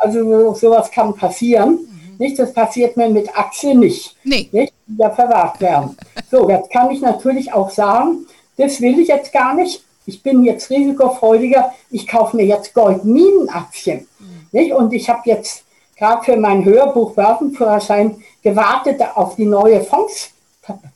[0.00, 1.72] Also sowas kann passieren.
[1.72, 2.16] Mhm.
[2.18, 4.16] Nicht, das passiert mir mit Aktien nicht.
[4.24, 4.48] Nee.
[4.50, 5.96] Nicht, die ja verwahrt werden.
[6.30, 8.26] So, jetzt kann ich natürlich auch sagen,
[8.56, 9.82] das will ich jetzt gar nicht.
[10.06, 11.72] Ich bin jetzt risikofreudiger.
[11.90, 14.06] Ich kaufe mir jetzt Goldminenaktien.
[14.52, 14.72] Nicht?
[14.72, 15.64] Und ich habe jetzt
[15.96, 20.30] gerade für mein Hörbuch Börsenführerschein gewartet auf die neue Fonds,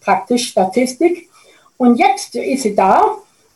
[0.00, 1.28] praktisch Statistik.
[1.76, 3.02] Und jetzt ist sie da.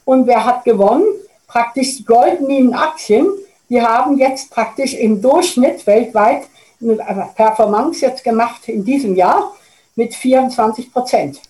[0.04, 1.06] Und wer hat gewonnen?
[1.46, 3.26] Praktisch Goldminenaktien.
[3.68, 6.46] Die haben jetzt praktisch im Durchschnitt weltweit
[6.80, 9.52] eine Performance jetzt gemacht in diesem Jahr
[9.96, 11.40] mit 24 Prozent.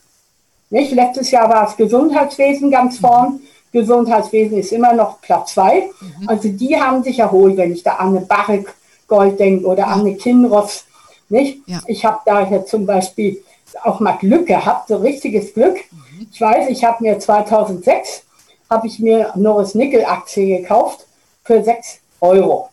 [0.70, 0.92] Nicht?
[0.92, 3.40] Letztes Jahr war es Gesundheitswesen ganz vorn.
[3.72, 5.90] Gesundheitswesen ist immer noch Platz zwei.
[6.00, 6.28] Mhm.
[6.28, 8.74] Also die haben sich erholt, wenn ich da an eine Barrick
[9.06, 9.86] Gold denke oder ja.
[9.86, 10.84] an eine Kinross.
[11.28, 11.60] Nicht?
[11.66, 11.80] Ja.
[11.86, 13.42] Ich habe da jetzt zum Beispiel
[13.82, 15.76] auch mal Glück gehabt, so richtiges Glück.
[15.90, 16.28] Mhm.
[16.32, 18.24] Ich weiß, ich habe mir 2006
[18.70, 21.06] habe ich mir Norris Nickel Aktie gekauft
[21.44, 22.70] für 6 Euro.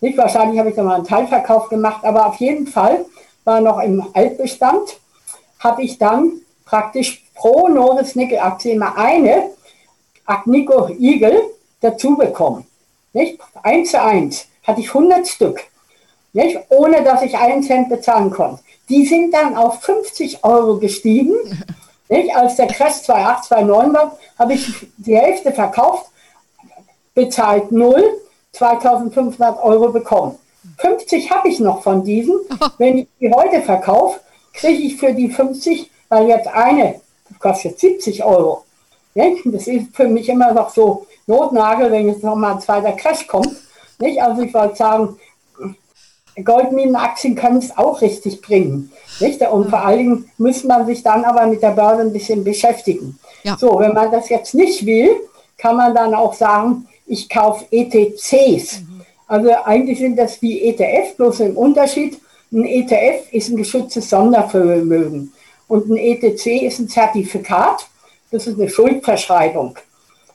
[0.00, 3.06] Nicht wahrscheinlich habe ich da mal einen Teilverkauf gemacht, aber auf jeden Fall
[3.44, 4.98] war noch im Altbestand,
[5.60, 6.32] habe ich dann
[6.64, 9.50] praktisch pro Norris Nickel Aktie immer eine
[10.26, 11.42] Agnico Eagle
[11.80, 12.66] dazu bekommen.
[13.12, 13.38] Nicht?
[13.62, 15.60] Eins zu eins hatte ich 100 Stück,
[16.32, 16.58] nicht?
[16.70, 18.62] ohne dass ich einen Cent bezahlen konnte.
[18.88, 21.34] Die sind dann auf 50 Euro gestiegen.
[22.10, 22.36] Nicht?
[22.36, 26.10] Als der Crash 2,8, 2,9 war, habe ich die Hälfte verkauft,
[27.14, 28.04] bezahlt 0,
[28.54, 30.36] 2500 Euro bekommen.
[30.78, 32.40] 50 habe ich noch von diesen.
[32.78, 34.20] Wenn ich die heute verkaufe,
[34.52, 37.00] kriege ich für die 50, weil jetzt eine
[37.38, 38.64] kostet 70 Euro.
[39.14, 43.54] Das ist für mich immer noch so Notnagel, wenn jetzt nochmal ein zweiter Crash kommt.
[43.98, 44.20] Nicht?
[44.20, 45.16] Also ich wollte sagen,
[46.42, 48.90] Goldminenaktien können es auch richtig bringen.
[49.20, 49.40] Nicht?
[49.42, 53.18] Und vor allen Dingen muss man sich dann aber mit der Börse ein bisschen beschäftigen.
[53.44, 53.56] Ja.
[53.56, 55.10] So, wenn man das jetzt nicht will,
[55.58, 58.82] kann man dann auch sagen, ich kaufe ETCs.
[59.26, 62.20] Also eigentlich sind das wie ETF, bloß im Unterschied.
[62.52, 65.32] Ein ETF ist ein geschütztes Sondervermögen
[65.68, 67.88] und ein ETC ist ein Zertifikat.
[68.30, 69.78] Das ist eine Schuldverschreibung.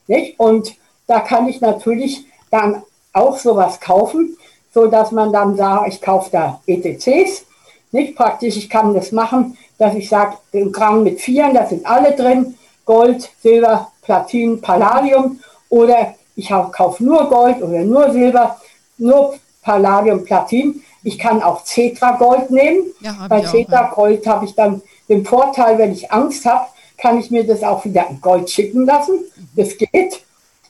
[0.07, 0.39] Nicht?
[0.39, 0.75] Und
[1.07, 4.37] da kann ich natürlich dann auch sowas kaufen,
[4.73, 7.45] so dass man dann sagt, ich kaufe da ETCs.
[7.91, 11.85] Nicht praktisch, ich kann das machen, dass ich sage, den Gramm mit Vieren, da sind
[11.85, 12.55] alle drin,
[12.85, 15.39] Gold, Silber, Platin, Palladium
[15.69, 18.59] oder ich kaufe nur Gold oder nur Silber,
[18.97, 20.81] nur Palladium, Platin.
[21.03, 22.83] Ich kann auch Cetra Gold nehmen.
[23.01, 26.67] Ja, Bei Cetra Gold habe ich dann den Vorteil, wenn ich Angst habe,
[26.97, 29.19] kann ich mir das auch wieder in Gold schicken lassen.
[29.55, 30.21] Das geht.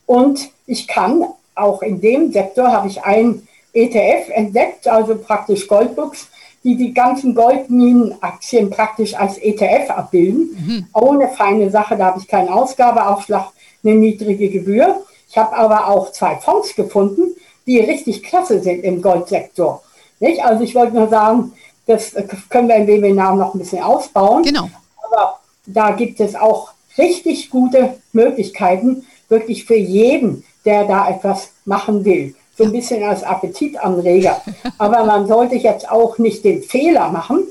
[0.06, 1.24] Und ich kann
[1.56, 6.30] auch in dem Sektor habe ich einen ETF entdeckt, also praktisch Goldbooks,
[6.64, 10.58] die die ganzen Goldminenaktien praktisch als ETF abbilden.
[10.58, 10.88] Mhm.
[10.94, 13.50] Ohne feine Sache, da habe ich keinen Ausgabeaufschlag,
[13.84, 15.04] eine niedrige Gebühr.
[15.30, 17.36] Ich habe aber auch zwei Fonds gefunden,
[17.68, 19.84] die richtig klasse sind im Goldsektor.
[20.20, 20.44] Nicht?
[20.44, 21.54] Also ich wollte nur sagen,
[21.86, 22.14] das
[22.50, 24.44] können wir im Webinar noch ein bisschen ausbauen.
[24.44, 24.70] Genau.
[25.04, 32.04] Aber da gibt es auch richtig gute Möglichkeiten, wirklich für jeden, der da etwas machen
[32.06, 32.36] will.
[32.58, 34.42] So ein bisschen als Appetitanreger.
[34.78, 37.48] Aber man sollte jetzt auch nicht den Fehler machen,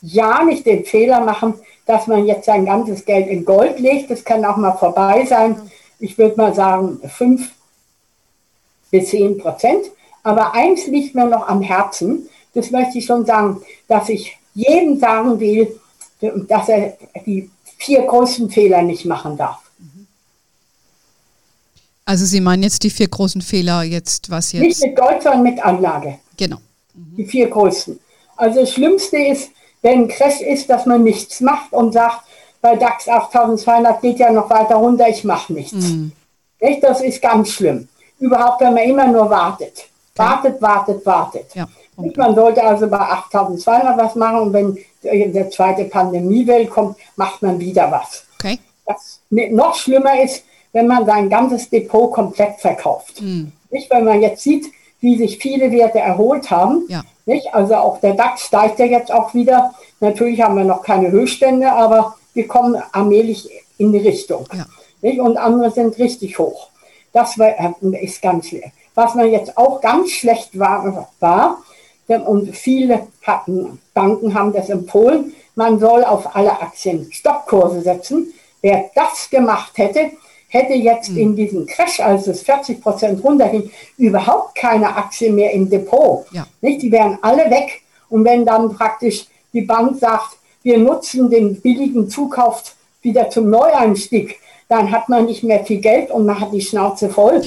[0.00, 1.54] ja nicht den Fehler machen,
[1.86, 4.10] dass man jetzt sein ganzes Geld in Gold legt.
[4.10, 5.70] Das kann auch mal vorbei sein.
[5.98, 7.50] Ich würde mal sagen, fünf
[8.90, 9.86] bis zehn Prozent.
[10.22, 12.28] Aber eins liegt mir noch am Herzen.
[12.54, 15.78] Das möchte ich schon sagen, dass ich jedem sagen will,
[16.48, 19.58] dass er die vier größten Fehler nicht machen darf.
[22.04, 24.62] Also Sie meinen jetzt die vier großen Fehler jetzt, was jetzt?
[24.62, 26.18] Nicht mit Gold, sondern mit Anlage.
[26.36, 26.58] Genau.
[26.94, 27.16] Mhm.
[27.16, 27.98] Die vier größten.
[28.36, 29.50] Also das Schlimmste ist,
[29.82, 32.25] wenn ein Crash ist, dass man nichts macht und sagt,
[32.66, 35.72] bei DAX 8200 geht ja noch weiter runter, ich mache nichts.
[35.72, 36.10] Mhm.
[36.60, 36.82] Nicht?
[36.82, 37.86] Das ist ganz schlimm.
[38.18, 39.84] Überhaupt, wenn man immer nur wartet.
[40.16, 41.54] Wartet, wartet, wartet.
[41.54, 41.68] Ja.
[41.96, 42.12] Okay.
[42.16, 44.78] Man sollte also bei 8200 was machen und wenn
[45.32, 48.24] der zweite Pandemiewelle kommt, macht man wieder was.
[48.40, 48.58] Okay.
[48.84, 50.42] Was noch schlimmer ist,
[50.72, 53.22] wenn man sein ganzes Depot komplett verkauft.
[53.22, 53.52] Mhm.
[53.70, 54.66] Nicht, wenn man jetzt sieht,
[55.00, 56.84] wie sich viele Werte erholt haben.
[56.88, 57.02] Ja.
[57.26, 57.54] Nicht?
[57.54, 59.72] Also auch der DAX steigt ja jetzt auch wieder.
[60.00, 64.46] Natürlich haben wir noch keine Höchststände, aber wir kommen allmählich in die Richtung.
[64.52, 64.66] Ja.
[65.00, 65.20] Nicht?
[65.20, 66.68] Und andere sind richtig hoch.
[67.12, 68.72] Das war, äh, ist ganz schlecht.
[68.94, 71.62] Was man jetzt auch ganz schlecht war, war
[72.08, 78.32] und viele hatten, Banken haben das empfohlen, man soll auf alle Aktien Stoppkurse setzen.
[78.60, 80.12] Wer das gemacht hätte,
[80.48, 81.18] hätte jetzt mhm.
[81.18, 86.26] in diesem Crash, als es 40 Prozent runterging, überhaupt keine Aktien mehr im Depot.
[86.30, 86.46] Ja.
[86.60, 86.82] Nicht?
[86.82, 87.82] Die wären alle weg.
[88.08, 94.40] Und wenn dann praktisch die Bank sagt, wir nutzen den billigen Zukauf wieder zum Neueinstieg,
[94.68, 97.40] dann hat man nicht mehr viel Geld und man hat die Schnauze voll.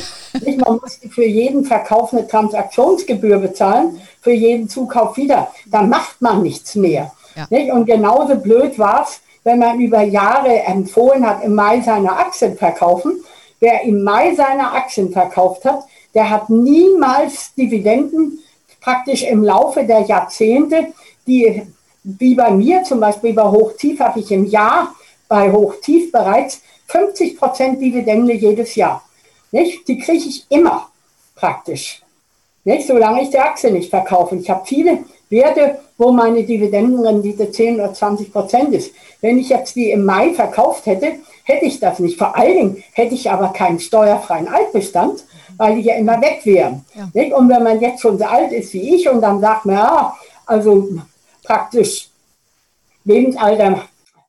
[0.46, 5.52] Man muss für jeden Verkauf eine Transaktionsgebühr bezahlen, für jeden Zukauf wieder.
[5.66, 7.12] Dann macht man nichts mehr.
[7.36, 7.46] Ja.
[7.50, 7.70] Nicht?
[7.74, 12.56] Und genauso blöd war es, wenn man über Jahre empfohlen hat, im Mai seine Aktien
[12.56, 13.22] verkaufen.
[13.60, 18.40] Wer im Mai seine Aktien verkauft hat, der hat niemals Dividenden
[18.80, 20.94] praktisch im Laufe der Jahrzehnte,
[21.28, 21.64] die
[22.04, 24.94] wie bei mir zum Beispiel bei Hochtief habe ich im Jahr
[25.28, 29.04] bei Hochtief bereits 50 Prozent Dividende jedes Jahr.
[29.52, 29.88] Nicht?
[29.88, 30.90] Die kriege ich immer
[31.36, 32.02] praktisch.
[32.64, 32.88] Nicht?
[32.88, 34.36] Solange ich die Aktie nicht verkaufe.
[34.36, 38.92] Ich habe viele Werte, wo meine Dividendenrendite 10 oder 20 Prozent ist.
[39.22, 42.18] Wenn ich jetzt die im Mai verkauft hätte, hätte ich das nicht.
[42.18, 45.24] Vor allen Dingen hätte ich aber keinen steuerfreien Altbestand,
[45.58, 46.86] weil die ja immer weg wären.
[46.96, 47.36] Ja.
[47.36, 50.16] Und wenn man jetzt schon so alt ist wie ich und dann sagt man, ja,
[50.46, 50.88] also
[51.44, 52.10] praktisch
[53.06, 53.82] Lebensalter,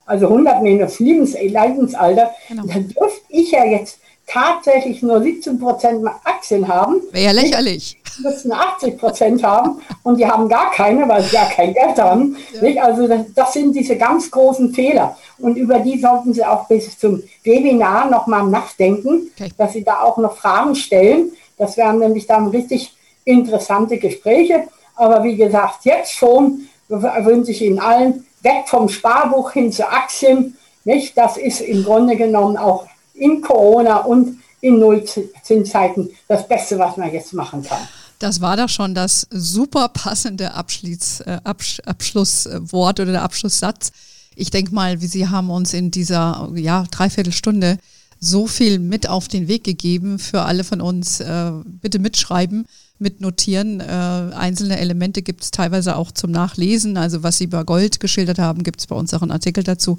[0.06, 2.64] also 100 minus Lebensalter, genau.
[2.66, 7.02] dann dürfte ich ja jetzt tatsächlich nur 17 Prozent Aktien haben.
[7.10, 7.98] Wäre ja lächerlich.
[8.16, 11.98] Die müssen 80 Prozent haben und die haben gar keine, weil sie ja kein Geld
[11.98, 12.36] haben.
[12.60, 12.84] Ja.
[12.84, 15.16] Also das, das, sind diese ganz großen Fehler.
[15.38, 19.50] Und über die sollten Sie auch bis zum Webinar nochmal nachdenken, okay.
[19.56, 21.32] dass Sie da auch noch Fragen stellen.
[21.58, 22.92] Das wären nämlich dann richtig
[23.24, 24.64] interessante Gespräche.
[24.94, 30.56] Aber wie gesagt, jetzt schon wünsche ich Ihnen allen weg vom Sparbuch hin zu Aktien.
[30.84, 31.16] Nicht?
[31.16, 37.12] Das ist im Grunde genommen auch in Corona und in Nullzinszeiten das Beste, was man
[37.12, 37.86] jetzt machen kann.
[38.18, 43.92] Das war doch schon das super passende Abschluss, äh, Absch Abschlusswort oder der Abschlusssatz.
[44.36, 47.78] Ich denke mal, Sie haben uns in dieser ja, Dreiviertelstunde
[48.18, 51.20] so viel mit auf den Weg gegeben für alle von uns.
[51.20, 52.66] Äh, bitte mitschreiben,
[53.00, 53.80] mitnotieren.
[53.80, 56.96] Äh, einzelne Elemente gibt es teilweise auch zum Nachlesen.
[56.96, 59.98] Also was Sie über Gold geschildert haben, gibt es bei uns auch einen Artikel dazu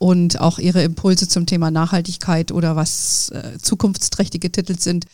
[0.00, 5.04] und auch ihre Impulse zum Thema Nachhaltigkeit oder was äh, zukunftsträchtige Titel sind,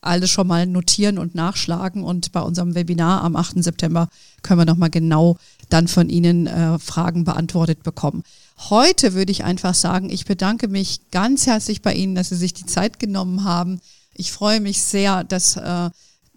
[0.00, 2.04] alles schon mal notieren und nachschlagen.
[2.04, 3.62] Und bei unserem Webinar am 8.
[3.62, 4.08] September
[4.42, 5.36] können wir nochmal genau
[5.68, 8.22] dann von Ihnen äh, Fragen beantwortet bekommen.
[8.70, 12.54] Heute würde ich einfach sagen, ich bedanke mich ganz herzlich bei Ihnen, dass Sie sich
[12.54, 13.80] die Zeit genommen haben.
[14.14, 15.90] Ich freue mich sehr, dass äh,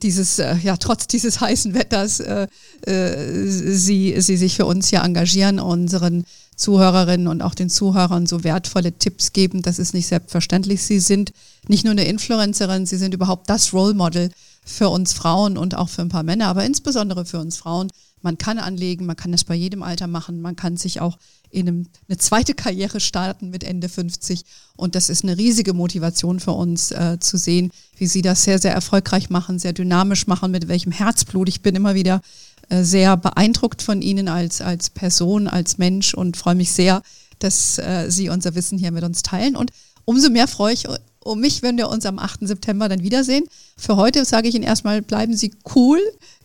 [0.04, 2.48] dieses, äh, ja, trotz dieses heißen Wetters äh,
[2.86, 6.26] äh, Sie, Sie sich für uns hier engagieren, unseren
[6.56, 9.62] Zuhörerinnen und auch den Zuhörern so wertvolle Tipps geben.
[9.62, 10.84] Das ist nicht selbstverständlich.
[10.84, 11.32] Sie sind
[11.68, 14.30] nicht nur eine Influencerin, sie sind überhaupt das Role Model
[14.66, 17.90] für uns Frauen und auch für ein paar Männer, aber insbesondere für uns Frauen.
[18.22, 21.18] Man kann anlegen, man kann das bei jedem Alter machen, man kann sich auch
[21.50, 24.44] in einem, eine zweite Karriere starten mit Ende 50
[24.76, 28.60] und das ist eine riesige Motivation für uns äh, zu sehen, wie Sie das sehr,
[28.60, 31.50] sehr erfolgreich machen, sehr dynamisch machen, mit welchem Herzblut.
[31.50, 32.22] Ich bin immer wieder
[32.70, 37.02] äh, sehr beeindruckt von Ihnen als, als Person, als Mensch und freue mich sehr,
[37.40, 39.56] dass äh, Sie unser Wissen hier mit uns teilen.
[39.56, 39.72] Und
[40.06, 40.86] umso mehr freue ich
[41.30, 42.48] um mich, wenn wir uns am 8.
[42.48, 43.46] September dann wiedersehen.
[43.78, 46.00] Für heute sage ich Ihnen erstmal, bleiben Sie cool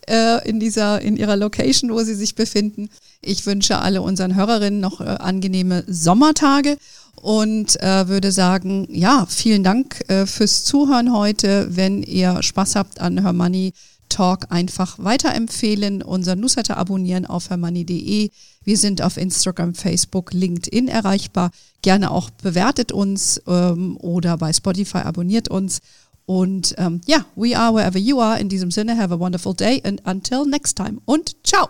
[0.07, 2.89] äh, in, dieser, in Ihrer Location, wo Sie sich befinden.
[3.21, 6.77] Ich wünsche alle unseren Hörerinnen noch äh, angenehme Sommertage
[7.15, 11.67] und äh, würde sagen, ja, vielen Dank äh, fürs Zuhören heute.
[11.75, 13.73] Wenn ihr Spaß habt an Her Money,
[14.09, 18.29] Talk einfach weiterempfehlen, unser Newsletter abonnieren auf hermoney.de.
[18.63, 21.51] Wir sind auf Instagram, Facebook, LinkedIn erreichbar.
[21.81, 25.79] Gerne auch bewertet uns ähm, oder bei Spotify abonniert uns.
[26.25, 28.39] Und ähm, ja, we are wherever you are.
[28.39, 30.99] In diesem Sinne, have a wonderful day and until next time.
[31.05, 31.67] Und ciao.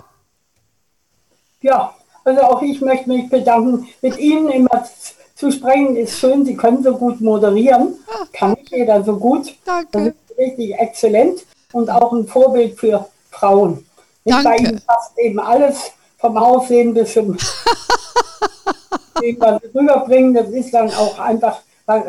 [1.61, 3.88] Ja, also auch ich möchte mich bedanken.
[4.01, 4.86] Mit Ihnen immer
[5.36, 6.45] zu sprechen ist schön.
[6.45, 7.95] Sie können so gut moderieren.
[8.07, 8.25] Ah.
[8.31, 9.53] Kann nicht jeder so gut.
[9.65, 10.13] Danke.
[10.38, 13.86] Richtig exzellent und auch ein Vorbild für Frauen.
[14.24, 14.43] Danke.
[14.43, 17.38] Bei ihnen passt eben alles vom Aussehen bis zum
[19.38, 20.34] was sie rüberbringen.
[20.34, 21.61] Das ist dann auch einfach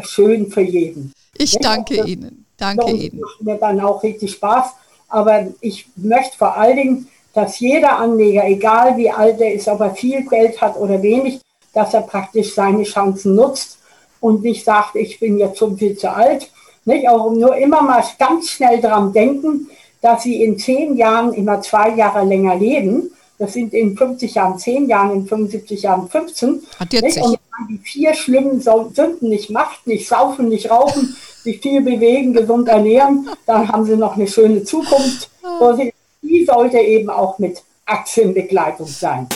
[0.03, 1.13] schön für jeden.
[1.37, 2.47] Ich danke das, Ihnen.
[2.57, 3.21] Danke Ihnen.
[3.21, 4.71] Macht mir dann auch richtig Spaß.
[5.09, 9.81] Aber ich möchte vor allen Dingen, dass jeder Anleger, egal wie alt er ist, ob
[9.81, 11.41] er viel Geld hat oder wenig,
[11.75, 13.79] dass er praktisch seine Chancen nutzt
[14.21, 16.51] und nicht sagt, ich bin jetzt schon viel zu alt,
[16.87, 17.09] nicht?
[17.09, 19.69] Auch nur immer mal ganz schnell daran denken,
[20.01, 23.11] dass sie in zehn Jahren immer zwei Jahre länger leben.
[23.39, 26.63] Das sind in 50 Jahren 10 Jahren, in 75 Jahren 15.
[26.79, 27.19] Hat jetzt nicht?
[27.19, 31.83] Und wenn man die vier schlimmen Sünden nicht macht, nicht saufen, nicht rauchen, sich viel
[31.83, 35.29] bewegen, gesund ernähren, dann haben sie noch eine schöne Zukunft.
[35.43, 35.77] Ah.
[36.23, 39.29] Die sollte eben auch mit Aktienbegleitung sein.